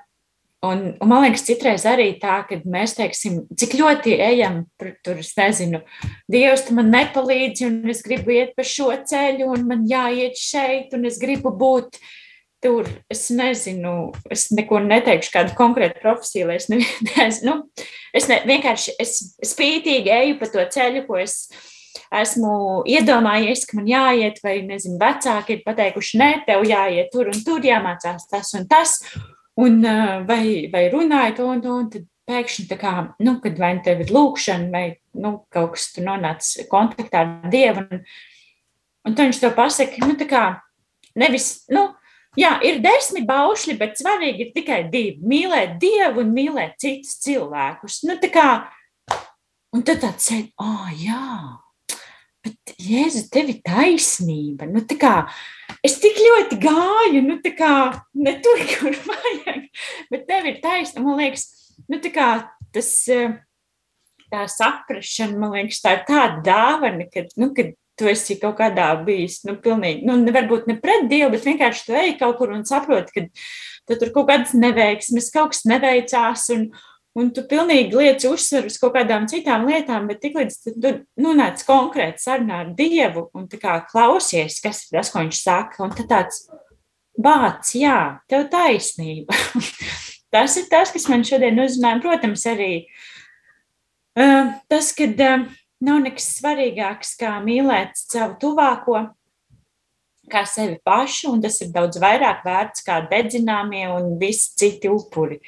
un, 0.65 0.83
un 1.01 1.09
man 1.11 1.25
liekas, 1.25 1.45
citreiz 1.47 1.85
arī 1.89 2.11
tā, 2.21 2.39
ka 2.47 2.59
mēs 2.71 2.95
teiksim, 2.97 3.43
cik 3.57 3.77
ļoti 3.79 4.17
ejam 4.23 4.63
tur, 4.79 5.19
es 5.21 5.33
nezinu, 5.37 5.81
Dievs, 6.31 6.67
tu 6.67 6.75
man 6.77 6.91
nepalīdzi, 6.93 7.69
un 7.69 7.93
es 7.93 8.03
gribu 8.05 8.35
iet 8.35 8.55
pa 8.57 8.65
šo 8.67 8.91
ceļu, 9.07 9.49
un 9.55 9.65
man 9.69 9.87
jāiet 9.89 10.39
šeit, 10.39 10.95
un 10.97 11.07
es 11.09 11.19
gribu 11.21 11.53
būt 11.55 11.99
tur, 12.63 12.87
es 13.11 13.27
nezinu, 13.35 14.09
es 14.33 14.47
neko 14.55 14.79
neteikšu, 14.87 15.29
kādu 15.35 15.53
konkrētu 15.57 16.01
profesiju, 16.01 16.49
lai 16.49 16.57
es 16.57 16.71
nevienu, 16.71 17.29
nu, 17.47 17.85
es 18.15 18.31
ne, 18.31 18.41
vienkārši, 18.47 18.97
es 19.01 19.19
spītīgi 19.53 20.13
eju 20.15 20.39
pa 20.41 20.49
to 20.49 20.65
ceļu, 20.73 21.05
ko 21.05 21.19
es 21.21 21.43
esmu 21.45 21.73
iedomājies, 22.89 23.65
ka 23.69 23.79
man 23.79 23.87
jāiet, 23.89 24.41
vai, 24.43 24.57
nezinu, 24.67 24.99
vecāki 25.01 25.57
ir 25.57 25.63
pateikuši, 25.65 26.19
nē, 26.21 26.31
tev 26.47 26.65
jāiet 26.67 27.11
tur 27.13 27.31
un 27.31 27.39
tur, 27.45 27.63
jāmācās 27.65 28.27
tas 28.31 28.51
un 28.57 28.67
tas, 28.67 28.97
un 29.61 29.79
vai, 30.27 30.67
vai 30.71 30.85
runāju 30.93 31.37
to 31.39 31.47
un 31.53 31.63
to, 31.63 31.79
un 31.83 31.89
tad 31.93 32.07
pēkšņi 32.29 32.77
kā, 32.81 32.93
nu, 33.21 33.37
kad 33.41 33.59
vai 33.61 33.75
nu 33.77 33.83
tev 33.85 34.01
ir 34.03 34.13
lūkšana, 34.13 34.69
vai, 34.73 34.85
nu, 35.21 35.37
kaut 35.53 35.75
kas 35.75 35.91
tur 35.93 36.07
nonāc 36.07 36.47
kontaktā 36.71 37.21
ar 37.21 37.51
Dievu, 37.53 37.85
un, 37.85 38.01
un 39.05 39.17
tad 39.17 39.29
viņš 39.29 39.41
to 39.43 39.51
pasaka, 39.57 40.01
nu, 40.05 40.17
tā 40.19 40.27
kā, 40.29 40.45
nevis, 41.19 41.67
nu, 41.73 41.87
jā, 42.39 42.55
ir 42.65 42.81
desmit 42.83 43.27
baušļi, 43.29 43.77
bet 43.81 43.99
svarīgi 44.01 44.47
ir 44.47 44.55
tikai 44.55 44.81
divi- 44.89 45.19
mīlēt 45.33 45.77
Dievu 45.81 46.25
un 46.25 46.33
mīlēt 46.33 46.79
citus 46.81 47.19
cilvēkus. 47.25 48.01
Nu, 48.09 48.17
tā 48.21 48.31
kā, 48.33 48.49
un 49.73 49.85
tad 49.85 50.01
tāds 50.01 50.25
sēd, 50.31 50.49
oh, 50.57 50.89
jā, 50.97 51.61
bet, 52.45 52.75
Jēzu, 52.81 53.25
tev 53.33 53.49
ir 53.53 53.61
taisnība. 53.65 54.67
Nu, 54.69 54.83
kā, 54.99 55.15
es 55.85 55.97
tik 56.03 56.19
ļoti 56.21 56.59
gāju, 56.63 57.23
nu, 57.25 57.39
tā 57.43 57.55
kā, 57.57 57.73
ne 58.17 58.37
tur, 58.45 58.61
kur 58.75 58.99
vajag, 59.09 59.65
bet 60.13 60.27
tev 60.29 60.51
ir 60.51 60.61
taisnība. 60.63 61.07
Man 61.07 61.23
liekas, 61.23 61.47
nu, 61.91 62.01
kā, 62.13 62.29
tas, 62.75 62.91
eh, 63.13 63.39
tā 64.31 64.45
saprašana, 64.51 65.39
man 65.41 65.57
liekas, 65.57 65.81
tā 65.83 65.97
ir 65.99 66.05
tāda 66.09 66.45
dāvana, 66.45 67.09
ka, 67.11 67.27
nu, 67.41 67.51
kad 67.57 67.75
tu 67.95 68.09
esi 68.11 68.35
kaut 68.41 68.57
kādā 68.59 68.89
bijis, 69.07 69.39
nu, 69.47 69.55
pilnīgi, 69.63 70.03
nu, 70.07 70.17
varbūt 70.35 70.67
ne 70.67 70.75
pret 70.81 71.07
Dievu, 71.11 71.31
bet 71.35 71.47
vienkārši 71.47 71.85
tu 71.87 71.95
ej 71.95 72.17
kaut 72.19 72.35
kur 72.41 72.51
un 72.51 72.65
saproti, 72.67 73.23
ka 73.87 73.95
tur 73.95 74.11
kaut 74.15 74.27
kādas 74.31 74.51
neveiksmes, 74.57 75.31
kaut 75.31 75.53
kas 75.53 75.63
neveicās, 75.69 76.49
un, 76.55 76.67
un 77.15 77.31
tu 77.35 77.45
pilnīgi 77.47 77.95
liec 77.95 78.25
uzsveru 78.27 78.69
uz 78.71 78.77
kaut 78.81 78.95
kādām 78.97 79.27
citām 79.31 79.65
lietām, 79.69 80.07
bet 80.09 80.21
tiklīdz 80.23 80.59
tu 80.67 80.93
nonāc 81.21 81.63
konkrēti 81.67 82.23
sarunā 82.25 82.61
ar 82.65 82.71
Dievu 82.77 83.29
un 83.35 83.47
kā 83.51 83.79
klausies, 83.89 84.59
kas 84.63 84.85
ir 84.85 84.99
tas, 84.99 85.11
ko 85.13 85.23
viņš 85.23 85.41
saka, 85.41 85.83
un 85.85 85.95
tad 85.95 86.11
tāds 86.11 86.45
bāc, 87.15 87.71
jā, 87.77 88.19
tev 88.29 88.47
taisnība. 88.51 89.35
tas 90.35 90.57
ir 90.59 90.67
tas, 90.71 90.91
kas 90.91 91.07
man 91.11 91.23
šodien 91.27 91.59
uzrunāja. 91.63 92.01
Protams, 92.03 92.43
arī 92.51 92.71
uh, 94.19 94.51
tas, 94.71 94.91
ka 94.97 95.07
uh, 95.07 95.45
nav 95.85 96.01
nekas 96.03 96.33
svarīgāks 96.39 97.15
kā 97.19 97.37
mīlēt 97.43 97.95
savu 97.99 98.35
tuvāko, 98.41 99.05
kā 100.31 100.41
sevi 100.49 100.79
pašu, 100.85 101.31
un 101.35 101.41
tas 101.43 101.59
ir 101.61 101.71
daudz 101.73 101.99
vairāk 102.01 102.43
vērts 102.45 102.85
kā 102.85 102.99
dedzināmie 103.11 103.85
un 103.93 104.15
visi 104.21 104.55
citi 104.59 104.91
upuri. 104.91 105.39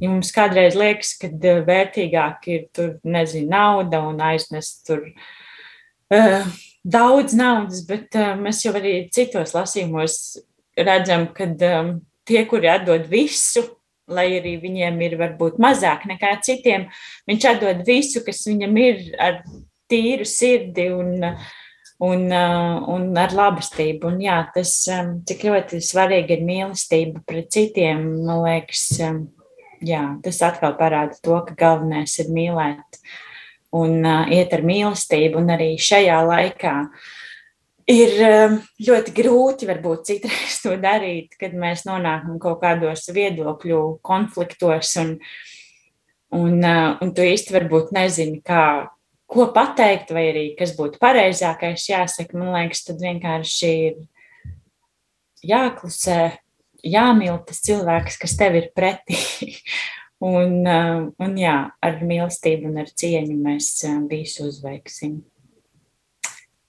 Ja 0.00 0.08
mums 0.08 0.32
kādreiz 0.34 0.76
liekas, 0.78 1.14
ka 1.20 1.28
uh, 1.28 1.62
vērtīgāk 1.66 2.48
ir 2.52 2.68
tur, 2.74 2.94
nezinu, 3.04 3.50
nauda 3.52 4.00
un 4.08 4.22
aiznest 4.24 4.86
tur 4.88 5.04
uh, 5.04 6.46
daudz 6.82 7.36
naudas, 7.38 7.82
bet 7.88 8.16
uh, 8.18 8.32
mēs 8.40 8.64
jau 8.64 8.72
arī 8.78 8.94
citos 9.12 9.54
lasījumos 9.56 10.18
redzam, 10.78 11.28
ka 11.36 11.50
um, 11.52 11.94
tie, 12.28 12.44
kuri 12.48 12.70
atdod 12.72 13.06
visu, 13.10 13.64
lai 14.12 14.28
arī 14.38 14.56
viņiem 14.62 14.96
ir 15.06 15.18
varbūt 15.20 15.60
mazāk 15.62 16.06
nekā 16.10 16.34
citiem, 16.44 16.88
viņš 17.28 17.50
atdod 17.52 17.84
visu, 17.86 18.24
kas 18.26 18.42
viņam 18.48 18.80
ir 18.80 19.04
ar 19.20 19.42
tīru 19.92 20.26
sirdi 20.28 20.88
un, 20.92 21.12
un, 22.02 22.24
un 22.32 23.06
ar 23.20 23.36
labestību. 23.36 24.10
Un 24.10 24.18
jā, 24.24 24.38
tas, 24.54 24.74
cik 25.28 25.46
ļoti 25.48 25.82
svarīgi 25.84 26.38
ir 26.38 26.48
mīlestība 26.48 27.22
pret 27.28 27.52
citiem, 27.54 28.02
man 28.26 28.42
liekas, 28.46 28.88
jā, 29.86 30.04
tas 30.24 30.42
atkal 30.46 30.76
parāda 30.78 31.18
to, 31.22 31.36
ka 31.48 31.56
galvenais 31.58 32.14
ir 32.22 32.30
mīlēt 32.32 33.02
un 33.72 34.04
iet 34.32 34.52
ar 34.52 34.62
mīlestību 34.68 35.40
un 35.40 35.52
arī 35.54 35.74
šajā 35.80 36.20
laikā. 36.28 36.76
Uh, 36.82 37.10
ir 37.90 38.14
um, 38.26 38.56
ļoti 38.82 39.14
grūti 39.16 39.68
varbūt 39.68 40.06
citreiz 40.10 40.60
to 40.62 40.76
darīt, 40.80 41.34
kad 41.40 41.54
mēs 41.58 41.84
nonākam 41.88 42.38
kaut 42.42 42.60
kādos 42.62 43.08
viedokļu 43.12 43.80
konfliktos, 44.04 44.94
un, 45.02 45.16
un, 46.36 46.58
uh, 46.60 46.98
un 47.02 47.12
tu 47.14 47.26
īsti 47.26 47.56
varbūt 47.56 47.92
nezini, 47.96 48.42
kā, 48.44 48.88
ko 49.26 49.48
pateikt, 49.54 50.12
vai 50.14 50.28
arī 50.30 50.46
kas 50.58 50.76
būtu 50.78 51.00
pareizākais 51.02 51.88
jāsaka. 51.90 52.38
Man 52.38 52.54
liekas, 52.54 52.84
tad 52.88 53.02
vienkārši 53.02 53.72
ir 53.88 54.00
jāklusē, 55.52 56.20
jāmīl 56.82 57.40
tas 57.46 57.62
cilvēks, 57.66 58.18
kas 58.22 58.36
tev 58.38 58.58
ir 58.60 58.70
pretī. 58.76 59.18
un, 60.34 60.62
uh, 60.62 61.10
un 61.22 61.36
jā, 61.38 61.56
ar 61.82 62.00
mīlestību 62.06 62.70
un 62.70 62.80
ar 62.84 62.90
cieņu 62.90 63.36
mēs 63.42 63.74
uh, 63.88 63.98
visu 64.10 64.46
uzveiksim. 64.50 65.20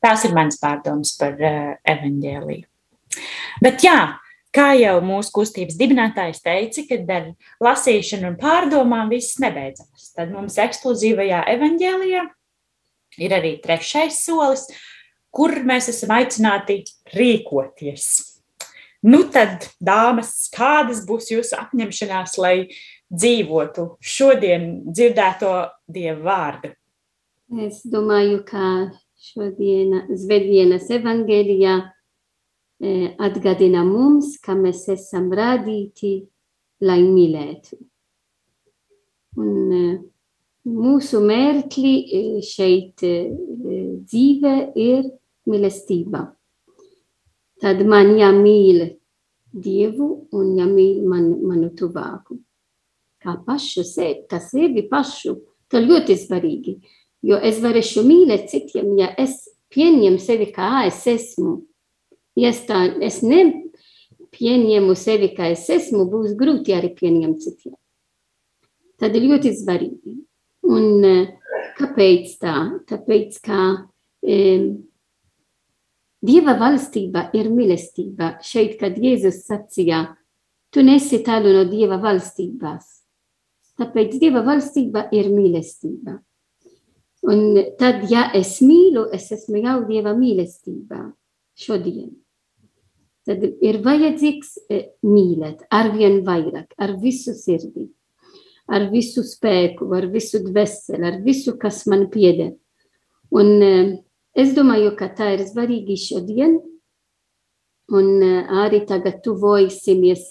Tās 0.04 0.26
ir 0.28 0.34
mans 0.36 0.60
pārdoms 0.60 1.14
par 1.20 1.38
uh, 1.40 1.74
evaņģēliju. 1.88 2.68
Bet 3.64 3.86
jā, 3.86 3.98
kā 4.54 4.72
jau 4.78 4.98
mūsu 5.06 5.34
kustības 5.36 5.78
dibinātājs 5.80 6.42
teica, 6.46 6.86
kad 6.90 7.14
ar 7.14 7.30
lasīšanu 7.64 8.34
un 8.34 8.40
pārdomām 8.42 9.14
viss 9.14 9.40
nebeidzās. 9.42 10.12
Tad 10.18 10.34
mums 10.34 10.58
ekskluzīvajā 10.62 11.44
evaņģēlijā 11.54 12.26
ir 13.24 13.38
arī 13.38 13.56
trešais 13.62 14.24
solis, 14.26 14.68
kur 15.34 15.56
mēs 15.66 15.90
esam 15.94 16.14
aicināti 16.18 16.82
rīkoties. 17.14 18.33
Nu 19.04 19.20
tad, 19.28 19.68
dāmas, 19.84 20.48
kādas 20.54 21.02
būs 21.08 21.28
jūsu 21.34 21.58
apņemšanās, 21.60 22.38
lai 22.40 22.70
dzīvotu 23.12 23.98
šodien 24.00 24.70
dzirdēto 24.88 25.52
dievu 25.92 26.24
vārdu? 26.24 26.72
Es 27.66 27.82
domāju, 27.84 28.40
ka 28.48 28.94
šodiena 29.20 30.06
Zvedienas 30.16 30.88
evangelijā 30.94 31.76
atgādina 33.24 33.84
mums, 33.88 34.38
ka 34.44 34.56
mēs 34.56 34.86
esam 34.96 35.30
radīti, 35.36 36.14
lai 36.84 37.02
mīlētu. 37.04 37.78
Un 39.40 40.00
mūsu 40.64 41.20
mērķi 41.24 41.94
šeit 42.44 43.04
dzīve 43.04 44.56
ir 44.80 45.12
mīlestība. 45.50 46.28
Tad 47.64 47.80
man 47.88 48.12
jāmīl 48.20 48.90
Dievu 49.54 50.08
un 50.36 50.56
jāmīl 50.58 51.04
man, 51.08 51.30
manu 51.46 51.70
tuvāku. 51.78 52.40
Kā 53.24 53.38
pašu 53.46 53.86
sevi, 53.88 54.26
kā 54.28 54.42
sevi 54.44 54.84
pašu, 54.90 55.38
tas 55.72 55.86
ļoti 55.86 56.18
svarīgi. 56.20 56.74
Jo 57.24 57.38
es 57.40 57.62
varēšu 57.64 58.04
mīlēt 58.04 58.50
citiem, 58.52 58.98
ja 59.00 59.14
es 59.16 59.46
pieņemu 59.72 60.20
sevi 60.20 60.50
kā 60.52 60.84
es 60.90 61.00
esmu. 61.08 61.62
Ja 62.36 62.50
es, 62.50 62.64
tā, 62.68 62.82
es 63.06 63.22
nepieņemu 63.24 64.98
sevi 65.00 65.32
kā 65.38 65.54
es 65.54 65.64
esmu, 65.72 66.04
būs 66.10 66.34
grūti 66.36 66.76
arī 66.76 66.92
pieņemt 66.98 67.46
citiem. 67.46 67.78
Tad 69.00 69.16
ir 69.16 69.30
ļoti 69.30 69.54
svarīgi. 69.56 70.18
Un 70.68 71.06
kāpēc 71.78 72.36
tā? 72.42 72.58
Tāpēc, 72.90 73.40
ka 73.46 73.60
um, 73.72 74.68
Dieva 76.24 76.56
valstība 76.56 77.28
ir 77.36 77.50
mīlestība. 77.52 78.38
Šeit, 78.44 78.78
kad 78.80 78.96
Jēzus 78.96 79.42
sacīja, 79.44 80.06
tu 80.72 80.84
nesi 80.86 81.20
tālu 81.26 81.52
no 81.52 81.64
Dieva 81.68 81.98
valstības. 82.00 82.86
Tāpēc 83.80 84.16
Dieva 84.22 84.44
valstība 84.46 85.10
ir 85.12 85.28
mīlestība. 85.34 86.22
Un 87.24 87.60
tad, 87.80 88.06
ja 88.12 88.30
es 88.36 88.58
mīlu, 88.64 89.08
es 89.16 89.30
esmu 89.36 89.64
jau 89.64 89.78
Dieva 89.88 90.14
mīlestībā 90.16 91.02
šodien. 91.60 92.14
Tad 93.24 93.44
ir 93.44 93.80
vajadzīgs 93.84 94.56
mīlēt 95.08 95.64
arvien 95.72 96.22
vairāk, 96.28 96.74
ar 96.76 96.98
visu 97.00 97.32
sirdi, 97.36 97.86
ar 98.68 98.90
visu 98.92 99.24
spēku, 99.24 99.88
ar 99.96 100.10
visu 100.12 100.42
dvēseli, 100.44 101.04
ar 101.08 101.22
visu, 101.24 101.56
kas 101.60 101.86
man 101.88 102.10
pieder. 102.12 102.52
Un 103.32 103.64
es 104.36 104.54
domāju, 104.58 104.94
ka 104.98 105.10
tā 105.14 105.34
ir 105.38 105.46
svarīgi 105.48 105.98
šodien, 106.00 106.60
un 107.94 108.24
arī 108.64 108.84
tagad 108.88 109.22
tuvojasimies 109.26 110.24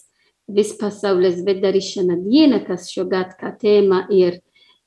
vispasaules 0.52 1.42
vedarīšana 1.46 2.16
diena, 2.22 2.62
kas 2.64 2.90
šogad 2.92 3.36
kā 3.40 3.52
tēma 3.58 4.06
ir 4.12 4.40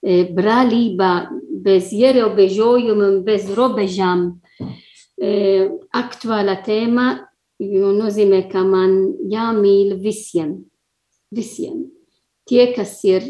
brālība 0.06 1.30
bez 1.66 1.92
ierobežojumiem, 1.96 3.24
bez 3.26 3.50
robežām. 3.56 4.42
Aktuāla 5.96 6.58
tēma, 6.66 7.08
jo 7.64 7.94
nozīmē, 7.96 8.46
ka 8.52 8.66
man 8.68 9.16
jāmīl 9.32 9.96
visiem. 10.02 10.66
visiem. 11.32 11.92
Tie, 12.46 12.74
kas 12.76 13.00
ir 13.04 13.24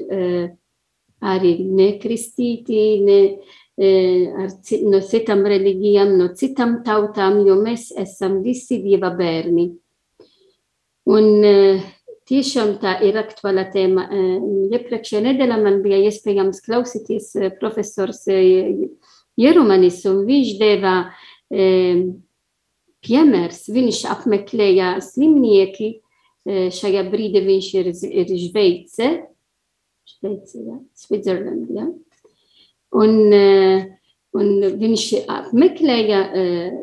arī 1.21 1.53
nekristīti, 1.63 2.81
ne, 3.05 3.19
ar, 3.29 3.64
no 3.77 5.01
citām 5.03 5.43
reliģijām, 5.43 6.13
no 6.19 6.29
citām 6.37 6.77
tautām, 6.85 7.41
jo 7.47 7.57
mēs 7.59 7.89
esam 7.91 8.41
visi 8.45 8.79
Dieva 8.83 9.11
bērni. 9.15 9.67
Un 11.11 11.27
uh, 11.45 11.83
tiešām 12.25 12.77
tā 12.81 12.95
ir 13.05 13.19
aktuāla 13.19 13.67
tēma. 13.73 14.07
Uh, 14.07 14.71
Iepriekšējā 14.71 15.21
nedēļā 15.27 15.59
man 15.61 15.81
bija 15.83 15.99
iespējams 16.07 16.63
klausīties 16.65 17.33
profesors 17.59 18.23
Jerumanis, 19.35 19.99
un 20.09 20.23
viņš 20.25 20.55
deva 20.59 20.95
piemērs. 23.05 23.61
Viņš 23.75 24.01
apmeklēja 24.15 24.95
slimnieki, 25.03 25.91
šajā 26.45 27.03
brīdī 27.11 27.41
viņš 27.45 27.69
ir, 27.79 27.91
ir 28.09 28.33
Šveice, 28.41 29.11
Šveice, 30.05 30.61
ja? 30.61 30.79
Switzerland, 30.97 31.69
ja? 31.73 31.87
Un, 32.95 33.15
uh, 33.35 33.85
un 34.39 34.51
viņš 34.79 35.05
apmeklēja 35.31 36.21
uh, 36.25 36.75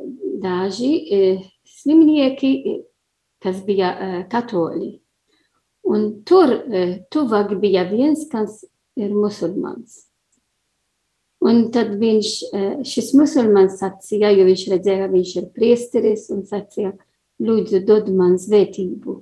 daži 0.42 0.92
uh, 1.01 1.44
slimnieki, 1.79 2.53
kas 3.42 3.62
bija 3.66 3.90
katoļi. 4.31 4.92
Un 5.90 6.05
tur 6.22 6.53
tuvāk 7.11 7.57
bija 7.59 7.83
viens, 7.88 8.22
kas 8.31 8.61
ir 8.94 9.11
musulmans. 9.11 10.05
Un 11.42 11.64
tad 11.75 11.96
viņš, 11.98 12.29
šis 12.87 13.09
musulmans 13.18 13.81
sacīja, 13.81 14.31
jo 14.31 14.46
viņš 14.46 14.62
redzēja, 14.77 15.09
ka 15.09 15.11
viņš 15.11 15.33
ir 15.40 15.48
priesteris, 15.57 16.29
un 16.31 16.44
sacīja, 16.46 16.92
lūdzu, 17.42 17.83
dod 17.88 18.12
man 18.14 18.37
svētību, 18.38 19.16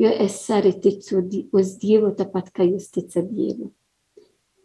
jo 0.00 0.14
es 0.24 0.38
arī 0.54 0.72
ticu 0.80 1.20
uz 1.52 1.74
Dievu, 1.82 2.14
tāpat 2.16 2.48
kā 2.56 2.64
jūs 2.64 2.88
ticat 2.94 3.28
Dievu. 3.28 3.74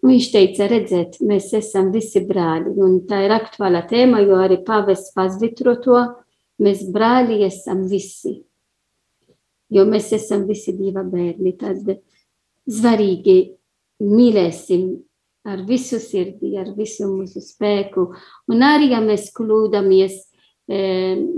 Viņš 0.04 0.26
teica, 0.34 0.68
redziet, 0.68 1.22
mēs 1.24 1.54
esam 1.56 1.94
visi 1.94 2.20
brāļi, 2.28 2.74
un 2.84 2.98
tā 3.08 3.22
ir 3.24 3.32
aktuāla 3.38 3.86
tēma, 3.88 4.20
jo 4.26 4.36
arī 4.44 4.58
pavests 4.68 5.14
pasvitro 5.16 5.78
to, 5.84 6.02
mēs 6.60 6.84
brāļi 6.92 7.40
esam 7.48 7.86
visi. 7.88 8.42
Jo 9.74 9.88
mēs 9.88 10.12
esam 10.14 10.44
visi 10.50 10.76
divi 10.76 11.06
bērni. 11.08 11.56
Tad 11.58 11.88
svarīgi 12.68 13.38
mīlēsim 14.04 14.92
ar 15.48 15.64
visu 15.68 16.00
sirdi, 16.04 16.54
ar 16.60 16.74
visu 16.76 17.08
mūsu 17.08 17.42
spēku. 17.44 18.10
Un 18.52 18.64
arī, 18.64 18.92
ja 18.94 19.02
mēs 19.04 19.32
kļūdāmies, 19.36 20.20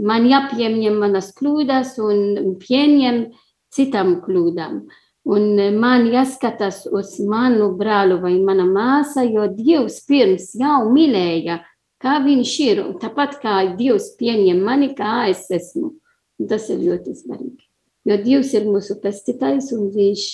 man 0.06 0.28
jāpieņem 0.30 0.99
manas 1.06 1.32
kļūdas 1.38 1.95
un 2.06 2.56
pieņem 2.62 3.25
citam 3.73 4.19
kļūdām. 4.25 4.86
Un 5.25 5.55
man 5.79 6.05
jāskatās 6.13 6.83
uz 6.93 7.15
manu 7.25 7.71
brālu 7.77 8.19
vai 8.21 8.35
mana 8.45 8.67
māsa, 8.69 9.23
jo 9.25 9.47
Dievs 9.49 10.03
pirms 10.05 10.51
jau 10.59 10.83
mīlēja 10.93 11.63
kā 12.05 12.19
viņš 12.23 12.55
ir, 12.67 12.81
tāpat 13.01 13.39
kā 13.41 13.55
Dievs 13.79 14.11
pieņem 14.19 14.61
mani, 14.65 14.91
kā 14.97 15.25
es 15.31 15.47
esmu. 15.53 15.95
Un 16.39 16.49
tas 16.51 16.67
ir 16.69 16.83
ļoti 16.83 17.15
svarīgi. 17.15 17.63
Jo 18.05 18.17
Dievs 18.21 18.51
ir 18.53 18.67
mūsu 18.69 18.97
pestītājs, 19.01 19.71
un 19.73 19.88
viņš 19.95 20.25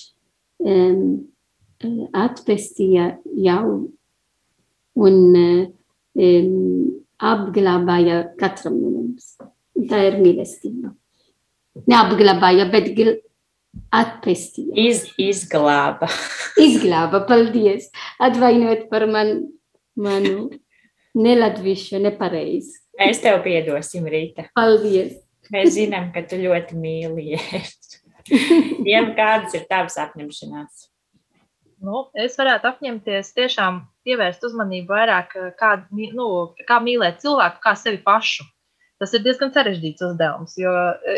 um, 0.66 1.04
atpestīja 2.18 3.14
jau 3.46 3.66
un 5.02 5.20
um, 5.38 6.56
apglabāja 7.32 8.24
katram 8.42 8.80
no 8.82 8.96
mums. 8.98 9.36
Tā 9.88 10.02
ir 10.10 10.20
mīlestība. 10.20 10.92
Neapglabāja, 11.88 12.68
bet 12.74 12.92
atpestīja. 13.92 14.76
Iz, 14.90 15.06
izglāba. 15.22 16.10
izglāba, 16.68 17.24
paldies. 17.28 17.90
Atvainojiet 18.22 18.88
par 18.92 19.08
man, 19.10 19.34
manu 20.00 20.50
nelatvišu, 21.18 22.00
nepareizi. 22.04 22.80
Mēs 23.00 23.22
tev 23.24 23.42
piedosim, 23.46 24.08
Rīta. 24.12 24.50
Paldies! 24.58 25.18
Mēs 25.52 25.74
zinām, 25.76 26.12
ka 26.16 26.24
tu 26.24 26.38
ļoti 26.40 26.78
mīli 26.80 27.34
Jēzu. 27.34 28.00
Iem, 28.92 29.12
kādas 29.18 29.56
ir 29.58 29.66
tavas 29.68 29.98
apņemšanās? 30.00 30.88
Nu, 31.82 32.06
es 32.14 32.38
varētu 32.38 32.70
apņemties 32.70 33.34
tiešām 33.36 33.82
pievērst 34.06 34.44
uzmanību 34.46 34.94
vairāk, 34.94 35.34
kā, 35.58 35.72
nu, 35.92 36.28
kā 36.68 36.78
mīlēt 36.84 37.24
cilvēku, 37.24 37.60
kā 37.64 37.74
sevi 37.80 38.00
pašu. 38.06 38.46
Tas 39.02 39.16
ir 39.18 39.24
diezgan 39.26 39.50
sarežģīts 39.54 40.06
uzdevums, 40.06 40.54
jo 40.62 40.72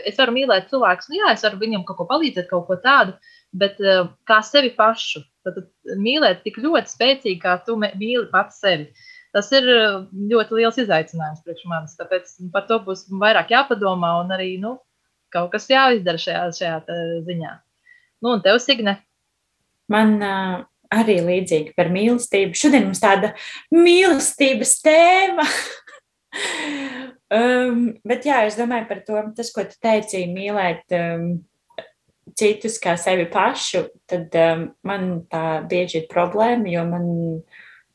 es 0.08 0.16
varu 0.20 0.36
mīlēt 0.38 0.70
cilvēku, 0.72 1.10
nu 1.12 1.18
jā, 1.20 1.34
es 1.36 1.44
varu 1.44 1.60
viņam 1.60 1.84
kaut 1.88 2.00
ko 2.00 2.08
palīdzēt, 2.08 2.48
kaut 2.48 2.64
ko 2.70 2.78
tādu, 2.80 3.18
bet 3.52 3.82
kā 4.30 4.40
sevi 4.48 4.72
pašu. 4.78 5.26
Tad 5.44 5.58
mīlēt 6.00 6.46
tik 6.46 6.62
ļoti 6.64 6.94
spēcīgi, 6.94 7.42
kā 7.44 7.58
tu 7.66 7.76
mīli 7.76 8.30
pats 8.32 8.62
sevi. 8.64 8.88
Tas 9.34 9.50
ir 9.56 9.66
eh, 9.66 9.96
ļoti 10.32 10.60
liels 10.60 10.78
izaicinājums 10.84 11.42
priekš 11.46 11.66
manis. 11.70 11.96
Tāpēc 11.98 12.36
par 12.54 12.68
to 12.70 12.78
būs 12.86 13.08
vairāk 13.10 13.54
jāpadomā 13.54 14.14
un 14.22 14.34
arī 14.36 14.54
nu, 14.62 14.76
kaut 15.34 15.50
kas 15.56 15.66
jāizdara 15.72 16.22
šajā, 16.22 16.44
šajā 16.60 17.00
ziņā. 17.26 17.56
Nu, 18.24 18.36
un 18.36 18.44
tev, 18.46 18.60
Signe? 18.62 19.00
Man 19.92 20.16
uh, 20.22 20.62
arī 20.94 21.18
līdzīgi 21.26 21.74
par 21.78 21.90
mīlestību. 21.94 22.56
Šodien 22.58 22.88
mums 22.88 23.02
tāda 23.04 23.34
mīlestības 23.74 24.78
tēma. 24.86 25.48
Um, 27.34 27.82
bet 28.06 28.30
jā, 28.30 28.44
es 28.48 28.60
domāju 28.60 28.88
par 28.92 29.02
to, 29.08 29.20
tas, 29.38 29.52
ko 29.56 29.66
tu 29.68 29.80
teici, 29.82 30.26
mīlēt 30.30 30.94
um, 30.98 31.28
citus 32.40 32.80
kā 32.82 32.96
sevi 33.02 33.28
pašu, 33.32 33.88
tad 34.10 34.34
um, 34.40 34.70
man 34.86 35.12
tā 35.32 35.62
bieži 35.70 36.04
ir 36.04 36.10
problēma, 36.12 36.70
jo 36.72 36.88
man 36.90 37.08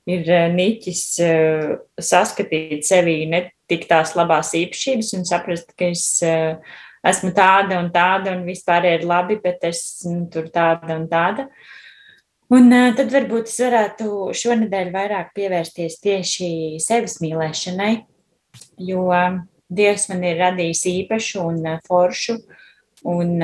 ir 0.08 0.28
eh, 0.32 0.48
niķis 0.54 1.04
eh, 1.24 1.72
saskatīt 2.00 2.86
sevī 2.88 3.22
ne 3.30 3.44
tik 3.68 3.86
tās 3.90 4.14
labās 4.16 4.54
īpašības 4.56 5.14
un 5.18 5.26
saprast, 5.28 5.74
ka 5.78 5.90
es 5.92 6.06
eh, 6.24 6.56
esmu 7.08 7.32
tāda 7.36 7.80
un 7.82 7.90
tāda 7.94 8.34
un 8.36 8.46
vispār 8.48 8.88
ir 8.94 9.06
labi, 9.08 9.38
bet 9.42 9.64
es 9.68 9.82
nu, 10.08 10.24
tur 10.32 10.48
tāda 10.54 10.96
un 10.96 11.06
tāda. 11.10 11.48
Un 12.48 12.72
tad 12.96 13.10
varbūt 13.12 13.50
es 13.50 13.58
varētu 13.60 14.30
šonadēļ 14.32 14.88
vairāk 14.94 15.34
pievērsties 15.36 15.98
tieši 16.00 16.48
sevis 16.80 17.18
mīlēšanai, 17.20 17.90
jo 18.78 19.08
Dievs 19.68 20.06
man 20.08 20.22
ir 20.24 20.38
radījis 20.40 20.86
īpašu 20.88 21.44
un 21.44 21.66
foršu 21.84 22.38
un 23.04 23.34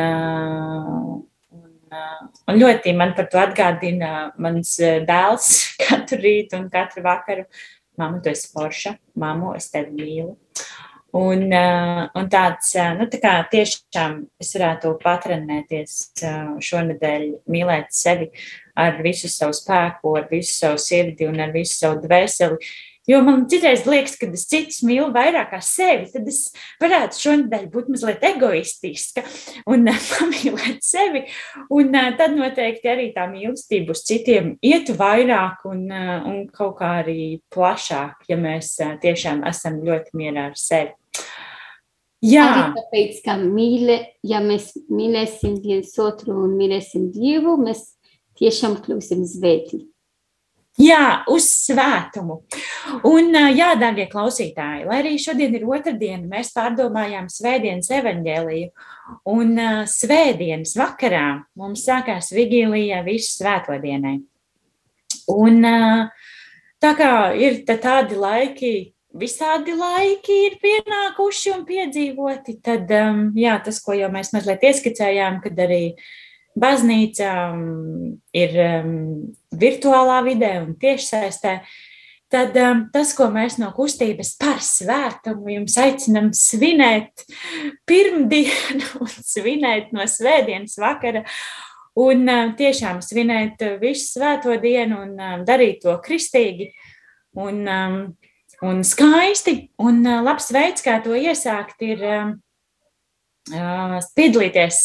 Un 2.48 2.58
ļoti 2.60 2.94
man 2.96 3.14
par 3.16 3.28
to 3.30 3.40
atgādina 3.40 4.30
mans 4.42 4.76
dēls 4.80 5.50
katru 5.84 6.20
rītu 6.22 6.58
un 6.58 6.68
katru 6.72 7.04
vakaru. 7.04 7.46
Māmu, 8.00 8.18
tu 8.24 8.32
esi 8.32 8.48
forša, 8.50 8.96
māmu, 9.22 9.52
es 9.54 9.68
tevi 9.70 9.94
mīlu. 9.94 10.32
Un, 11.14 11.44
un 11.54 12.24
tāds, 12.26 12.72
nu, 12.98 13.04
tā 13.06 13.20
kā 13.22 13.34
tiešām 13.52 14.16
es 14.42 14.48
varētu 14.56 14.96
patrenēties 14.98 16.24
šonadēļ, 16.66 17.28
mīlēt 17.54 17.94
sevi 17.94 18.32
ar 18.74 18.98
visu 19.04 19.30
savu 19.30 19.54
spēku, 19.54 20.16
ar 20.18 20.26
visu 20.32 20.56
savu 20.56 20.82
sirdi 20.82 21.28
un 21.30 21.38
ar 21.44 21.54
visu 21.54 21.76
savu 21.76 22.02
dvēseli, 22.02 22.58
Jo 23.04 23.20
man 23.20 23.42
citreiz 23.52 23.82
liekas, 23.84 24.14
ka 24.16 24.30
es 24.32 24.46
citus 24.48 24.80
mīlu 24.86 25.10
vairāk 25.12 25.50
kā 25.52 25.60
sevi, 25.64 26.06
tad 26.08 26.28
es 26.30 26.46
varētu 26.80 27.20
šonadēļ 27.20 27.66
būt 27.74 27.90
mazliet 27.92 28.24
egoistiska 28.24 29.24
un 29.68 29.84
pamīlēt 30.10 30.80
sevi. 30.84 31.26
Un 31.74 31.92
tad 31.92 32.32
noteikti 32.32 32.88
arī 32.88 33.10
tā 33.16 33.26
mīlestība 33.28 33.92
uz 33.92 34.06
citiem 34.08 34.54
ietu 34.64 34.96
vairāk 34.96 35.66
un, 35.68 35.86
un 35.92 36.42
kaut 36.54 36.78
kā 36.80 36.94
arī 37.02 37.42
plašāk, 37.52 38.24
ja 38.32 38.40
mēs 38.40 38.78
tiešām 39.04 39.44
esam 39.52 39.82
ļoti 39.84 40.16
mierā 40.16 40.48
ar 40.52 40.58
sevi. 40.58 40.94
Jā, 42.24 42.44
arī 42.48 42.78
tāpēc, 42.78 43.16
ka 43.26 43.34
mīle, 43.36 43.98
ja 44.24 44.40
mēs 44.40 44.70
mīlēsim 44.88 45.58
viens 45.60 45.92
otru 46.00 46.38
un 46.46 46.54
mīlēsim 46.56 47.10
Dievu, 47.12 47.58
mēs 47.60 47.90
tiešām 48.40 48.78
kļūsim 48.80 49.26
svētīgi. 49.28 49.90
Jā, 50.74 51.22
uz 51.30 51.44
svētumu. 51.68 52.40
Un, 53.06 53.28
jā, 53.54 53.68
darbie 53.78 54.08
klausītāji, 54.10 54.82
lai 54.88 54.96
arī 55.04 55.12
šodien 55.22 55.54
ir 55.54 55.66
otrdiena, 55.70 56.24
mēs 56.32 56.50
pārdomājām 56.56 57.28
Svētdienas 57.30 57.92
evaņģēliju. 57.94 58.72
Un 59.30 59.54
Svētdienas 59.86 60.74
vakarā 60.80 61.28
mums 61.60 61.84
sākās 61.86 62.32
vigīlija 62.34 63.04
visu 63.06 63.36
svētodienai. 63.36 64.16
Un 65.30 65.62
tā 66.82 66.92
kā 66.98 67.12
ir 67.38 67.62
tādi 67.70 68.18
laiki, 68.18 68.74
visādi 69.14 69.78
laiki 69.78 70.40
ir 70.48 70.58
pienākuši 70.58 71.54
un 71.54 71.62
piedzīvoti, 71.70 72.58
tad 72.66 72.90
jā, 73.38 73.54
tas, 73.62 73.78
ko 73.78 73.94
jau 73.94 74.10
mēs 74.10 74.34
mazliet 74.34 74.66
ieskicējām, 74.72 75.38
kad 75.46 75.66
arī 75.68 75.84
baznīca 76.58 77.30
um, 77.52 78.14
ir 78.34 78.54
um, 78.62 78.94
virtuālā 79.58 80.20
vidē 80.26 80.52
un 80.62 80.74
tiešsaistē, 80.80 81.58
tad 82.32 82.56
um, 82.58 82.84
tas, 82.94 83.12
ko 83.16 83.28
mēs 83.34 83.58
no 83.62 83.70
kustības 83.74 84.34
par 84.40 84.62
svētumu 84.64 85.56
jums 85.56 85.76
aicinām 85.80 86.32
svinēt 86.36 87.26
pirmdienu 87.88 88.90
un 89.04 89.14
svinēt 89.18 89.94
no 89.96 90.06
svētdienas 90.10 90.78
vakara. 90.82 91.24
Un 91.94 92.26
tiešām 92.58 92.98
svinēt 93.06 93.60
visu 93.78 94.16
svēto 94.16 94.56
dienu 94.58 94.96
un 95.04 95.44
darīt 95.46 95.84
to 95.84 95.92
kristīgi 96.02 96.72
un, 97.38 97.60
un 98.66 98.80
skaisti. 98.82 99.54
Un 99.78 100.02
labs 100.26 100.50
veids, 100.50 100.82
kā 100.82 100.96
to 101.04 101.14
iesākt, 101.14 101.78
ir 101.86 102.02
piedalīties 103.50 104.78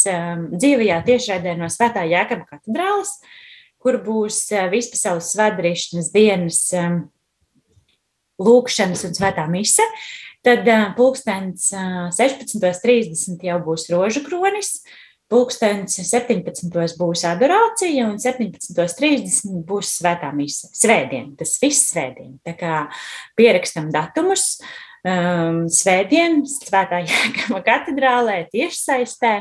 dzīvajā 0.56 0.98
tiešraidē 1.08 1.56
no 1.60 1.70
Svētā 1.72 2.04
Jēkaba 2.10 2.48
katedrāles, 2.50 3.14
kur 3.80 4.00
būs 4.04 4.42
vispasaules 4.72 5.32
svētdarīšanas 5.36 6.10
dienas 6.12 6.64
lūkšanas 8.40 9.06
un 9.08 9.16
svētā 9.16 9.46
mise. 9.52 9.86
Tad 10.46 10.68
pulkstens 10.96 11.70
16.30 12.16 13.44
jau 13.44 13.60
būs 13.64 13.90
rožu 13.92 14.24
kronis, 14.24 14.78
pulkstens 15.30 16.00
17. 16.00 16.72
būs 17.00 17.26
adorācija 17.28 18.08
un 18.08 18.16
17.30 18.22 19.64
būs 19.68 19.96
svētā 20.00 20.32
mise. 20.36 20.72
Svētdien, 20.76 21.34
tas 21.40 21.58
viss 21.62 21.92
svētdien. 21.92 22.38
Tā 22.48 22.56
kā 22.60 22.86
pierakstam 23.40 23.92
datumus, 23.94 24.58
um, 25.08 25.64
svētdien, 25.72 26.42
svētā 26.50 27.02
Jēkama 27.10 27.62
katedrālē, 27.66 28.44
tiešsaistē. 28.54 29.34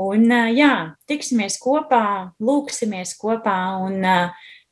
Un, 0.00 0.30
jā, 0.56 0.74
tiksimies 1.10 1.58
kopā, 1.60 2.32
lūksimies 2.40 3.12
kopā, 3.20 3.56
un 3.84 4.00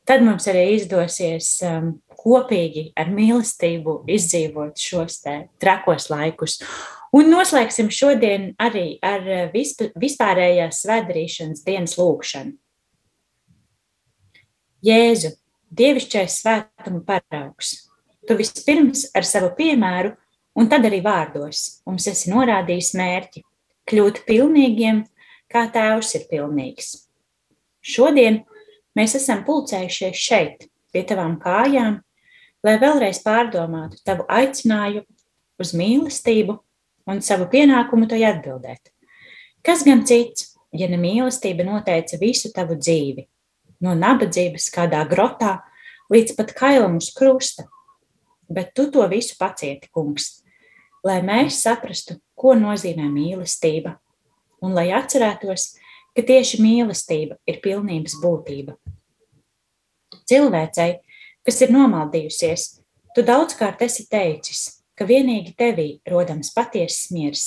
tad 0.08 0.22
mums 0.24 0.46
arī 0.48 0.62
izdosies 0.78 1.58
um, 1.68 1.98
kopīgi 2.18 2.88
ar 2.96 3.10
mīlestību 3.12 4.02
izdzīvot 4.08 4.80
šos 4.80 5.20
trakos 5.60 6.08
laikus. 6.12 6.58
Un 7.12 7.30
noslēgsim 7.32 7.88
šodien 7.92 8.50
arī 8.60 8.98
ar 9.04 9.52
vispārējās 9.52 10.82
svētdarīšanas 10.84 11.64
dienas 11.64 11.96
lūkšanu. 12.00 12.56
Jēzu, 14.84 15.32
dievišķais 15.74 16.36
svētuma 16.42 17.00
paraugs, 17.06 17.87
tu 18.28 18.36
vispirms 18.36 19.08
ar 19.16 19.26
savu 19.26 19.54
piemēru 19.56 20.12
un 20.58 20.68
tad 20.70 20.86
arī 20.88 21.00
vārdos 21.04 21.80
mums 21.88 22.08
esi 22.10 22.32
norādījis 22.32 22.94
mērķi 22.98 23.44
kļūt 23.88 24.24
pilnīgiem, 24.28 25.04
kā 25.48 25.64
tēvs 25.72 26.14
ir 26.18 26.26
pilnīgs. 26.30 26.90
Šodien 27.80 28.42
mēs 28.98 29.16
esam 29.16 29.44
pulcējušies 29.46 30.18
šeit, 30.28 30.66
pie 30.92 31.04
tavām 31.08 31.38
kājām, 31.40 32.02
lai 32.64 32.76
vēlreiz 32.82 33.22
pārdomātu 33.24 34.02
tavu 34.04 34.26
aicinājumu 34.28 35.06
uz 35.62 35.72
mīlestību 35.78 36.58
un 37.08 37.22
savu 37.24 37.48
pienākumu 37.50 38.08
tai 38.10 38.20
atbildēt. 38.28 38.92
Kas 39.64 39.84
gan 39.86 40.04
cits, 40.06 40.52
ja 40.76 40.88
ne 40.90 40.98
mīlestība 41.00 41.64
noteica 41.66 42.18
visu 42.20 42.52
tavu 42.54 42.76
dzīvi, 42.78 43.24
no 43.84 43.94
nabadzības 43.96 44.68
kādā 44.74 45.00
grotā 45.08 45.58
līdz 46.12 46.36
pat 46.36 46.52
kailam 46.56 46.98
uz 47.00 47.10
krusta, 47.16 47.66
bet 48.48 48.74
tu 48.74 48.88
to 48.90 49.04
visu 49.10 49.36
pacieti, 49.38 49.90
kungs, 49.92 50.42
lai 51.04 51.20
mēs 51.24 51.62
saprastu, 51.62 52.18
ko 52.38 52.54
nozīmē 52.58 53.08
mīlestība, 53.12 53.96
un 54.64 54.74
lai 54.74 54.88
atcerētos, 54.96 55.74
ka 56.16 56.24
tieši 56.26 56.62
mīlestība 56.62 57.38
ir 57.46 57.60
pilnības 57.62 58.16
būtība. 58.22 58.74
Cilvēcei 60.28 60.98
kas 61.48 61.62
ir 61.64 61.70
nomaldījusies, 61.72 62.64
tu 63.16 63.22
daudzkārt 63.24 63.80
esi 63.86 64.04
teicis, 64.12 64.82
ka 64.92 65.06
vienīgi 65.08 65.54
tevī 65.56 65.86
rodams 66.12 66.50
patiesas 66.52 67.08
miers. 67.14 67.44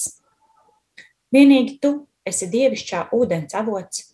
Vienīgi 1.29 1.77
tu 1.83 1.91
esi 2.25 2.47
dievišķā 2.49 3.11
ūdens 3.13 3.53
avots, 3.59 4.07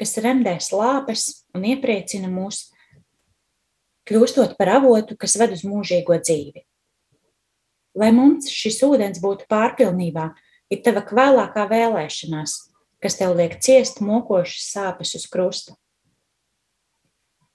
kas 0.00 0.16
remdē 0.24 0.56
slāpes 0.64 1.44
un 1.52 1.66
iepriecina 1.68 2.30
mūs, 2.32 2.70
kļūstot 4.08 4.56
par 4.58 4.76
avotu, 4.78 5.16
kas 5.16 5.36
ved 5.40 5.54
uz 5.56 5.64
mūžīgo 5.66 6.18
dzīvi. 6.20 6.64
Lai 7.94 8.10
mums 8.14 8.50
šis 8.50 8.80
ūdens 8.82 9.20
būtu 9.22 9.46
pārpilnībā, 9.50 10.32
ir 10.72 10.82
tava 10.82 11.04
kvēlākā 11.06 11.68
vēlēšanās, 11.70 12.56
kas 13.02 13.18
tev 13.20 13.36
liek 13.38 13.56
ciest 13.62 14.02
mokošas 14.02 14.66
sāpes 14.74 15.14
uz 15.18 15.28
krusta. 15.30 15.76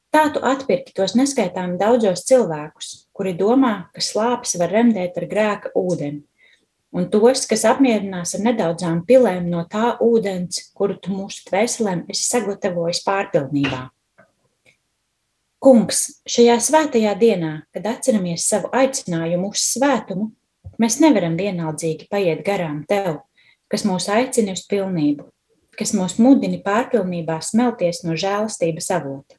Tā 0.10 0.24
tu 0.34 0.42
atpirki 0.42 0.96
tos 0.98 1.14
neskaitāmi 1.14 1.78
daudzos 1.78 2.24
cilvēkus, 2.26 2.88
kuri 3.14 3.36
domā, 3.38 3.92
ka 3.94 4.02
slāpes 4.02 4.56
var 4.58 4.72
remdēt 4.74 5.20
ar 5.22 5.28
grēka 5.30 5.70
ūdeni, 5.78 6.24
un 6.96 7.06
tos, 7.14 7.44
kas 7.50 7.68
apmierinās 7.70 8.34
ar 8.38 8.46
nedaudzām 8.48 9.04
pilēm 9.06 9.52
no 9.52 9.68
tā 9.70 10.00
ūdens, 10.02 10.72
kuru 10.74 10.98
tu 10.98 11.14
mūsu 11.14 11.46
dvēselēm 11.52 12.08
esi 12.10 12.26
sagatavojis 12.26 13.04
pārpilnībā. 13.06 13.84
Kungs, 15.60 16.22
šajā 16.24 16.54
svētajā 16.63 17.17
dienā, 17.19 17.50
kad 17.76 17.88
atceramies 17.91 18.45
savu 18.48 18.69
aicinājumu 18.72 19.50
uz 19.52 19.65
svētumu, 19.74 20.30
mēs 20.80 21.02
nevaram 21.04 21.36
vienaldzīgi 21.36 22.08
paiet 22.08 22.45
garām 22.48 22.86
tev, 22.88 23.17
kas 23.67 23.84
mūs 23.84 24.08
aicina 24.08 24.56
uz 24.56 24.63
pilnību, 24.72 25.26
kas 25.76 25.91
mūs 25.98 26.15
mudina 26.24 26.62
pārpilnībā 26.63 27.41
smelties 27.43 28.06
no 28.08 28.15
žēlastības 28.15 28.88
avota. 28.95 29.36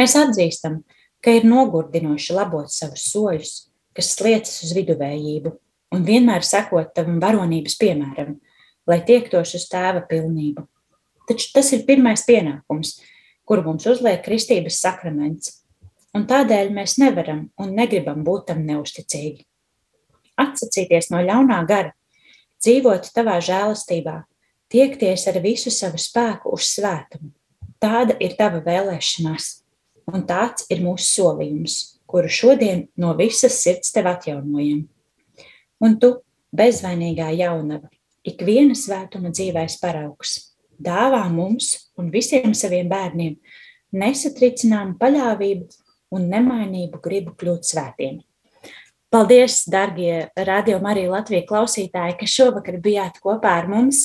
Mēs 0.00 0.16
atzīstam, 0.16 0.80
ka 1.20 1.36
ir 1.36 1.44
nogurdinoši 1.44 2.32
labot 2.32 2.72
savus 2.72 3.10
soļus, 3.12 3.54
kas 3.92 4.14
sliecas 4.16 4.56
uz 4.64 4.72
viduvējību, 4.72 5.52
un 5.92 6.08
vienmēr 6.08 6.48
sekot 6.48 6.94
tavam 6.96 7.20
varonības 7.20 7.76
piemēram, 7.76 8.38
lai 8.88 9.02
tiektos 9.04 9.52
uz 9.60 9.68
tēva 9.68 10.00
pilnību. 10.08 10.64
Taču 11.28 11.52
tas 11.52 11.74
ir 11.76 11.84
pirmais 11.84 12.24
pienākums, 12.24 12.96
kuru 13.50 13.64
mums 13.66 13.82
uzliek 13.90 14.20
kristības 14.22 14.76
sakraments, 14.78 15.56
un 16.14 16.22
tādēļ 16.30 16.68
mēs 16.70 17.00
nevaram 17.02 17.48
un 17.58 17.72
negribam 17.74 18.20
būt 18.22 18.44
tam 18.52 18.60
neusticīgi. 18.62 19.42
Atsacīties 20.38 21.10
no 21.10 21.18
ļaunā 21.26 21.56
gara, 21.66 21.90
dzīvot 22.62 23.08
tavā 23.10 23.40
žēlastībā, 23.42 24.20
tiekties 24.70 25.26
ar 25.26 25.40
visu 25.42 25.72
savu 25.74 25.98
spēku 25.98 26.52
uz 26.54 26.68
svētumu. 26.76 27.32
Tāda 27.82 28.14
ir 28.22 28.36
tava 28.38 28.60
vēlēšanās 28.62 29.48
un 30.14 30.22
tāds 30.30 30.68
ir 30.70 30.84
mūsu 30.84 31.08
solījums, 31.08 31.80
kuru 32.06 32.30
šodien 32.30 32.84
no 32.94 33.16
visas 33.18 33.58
sirds 33.64 33.90
tev 33.90 34.12
atjaunojam. 34.12 34.84
Un 35.82 35.98
tu, 35.98 36.12
bezvainīgā 36.54 37.32
jaunava, 37.34 37.90
ik 38.22 38.46
viena 38.46 38.78
svētuma 38.78 39.34
dzīvēs 39.34 39.80
paraugs, 39.82 40.49
dāvā 40.82 41.26
mums 41.32 41.72
un 42.00 42.10
visiem 42.12 42.54
saviem 42.56 42.88
bērniem 42.90 43.36
nesatricināmu 43.92 44.96
paļāvību 45.00 45.68
un 46.16 46.26
nemainību 46.30 47.00
gribu 47.02 47.34
kļūt 47.38 47.70
svētiem. 47.70 48.20
Paldies, 49.10 49.64
darbie 49.66 50.28
radio 50.46 50.78
Marija 50.82 51.10
Latvijas 51.10 51.48
klausītāji, 51.48 52.14
ka 52.20 52.28
šovakar 52.30 52.78
bijāt 52.82 53.18
kopā 53.22 53.56
ar 53.58 53.66
mums. 53.70 54.04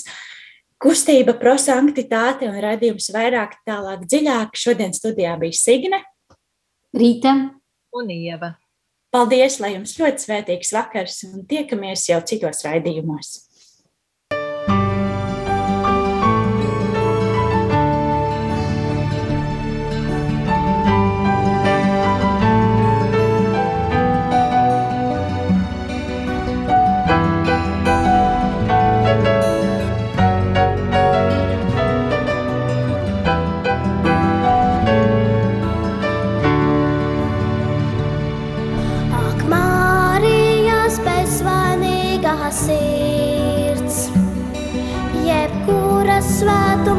Kustība, 0.81 1.35
prosanktitāte 1.37 2.49
un 2.49 2.57
radījums 2.61 3.11
vairāk, 3.13 3.53
tālāk, 3.69 4.07
dziļāk. 4.09 4.57
Šodien 4.57 4.93
studijā 4.97 5.35
bija 5.41 5.57
Signe, 5.57 6.01
Rīta 6.95 7.35
un 7.95 8.11
Ieva. 8.11 8.55
Paldies, 9.13 9.59
lai 9.61 9.75
jums 9.75 9.93
ļoti 9.99 10.25
svētīgs 10.25 10.73
vakars 10.75 11.21
un 11.29 11.45
tiekamies 11.47 12.09
jau 12.09 12.17
citos 12.27 12.65
raidījumos. 12.65 13.29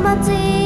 my 0.07 0.15
tears 0.25 0.66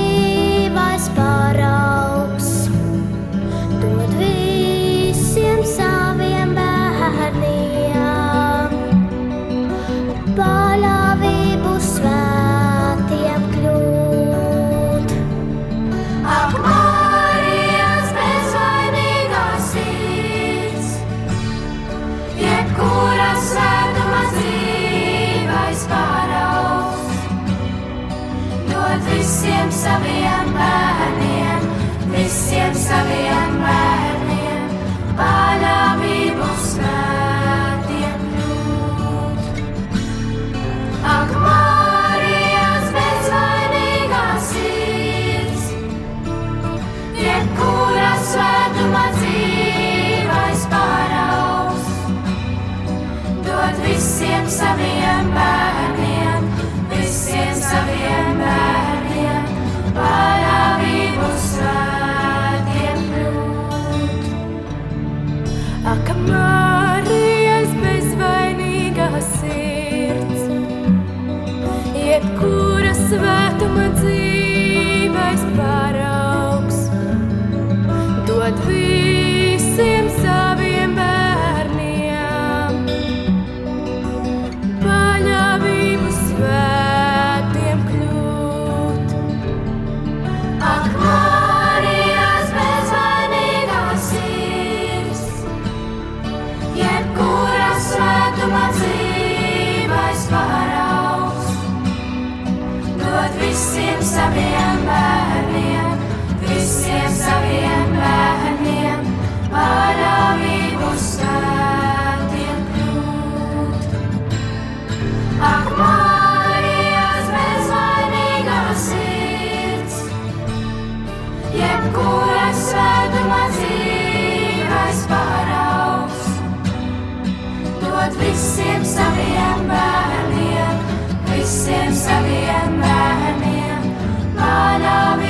visiem 128.61 128.85
saviem 128.85 129.69
bērniem, 129.69 130.83
visiem 131.31 131.95
saviem 131.97 132.77
bērniem, 132.83 133.91
paļāvību 134.37 135.30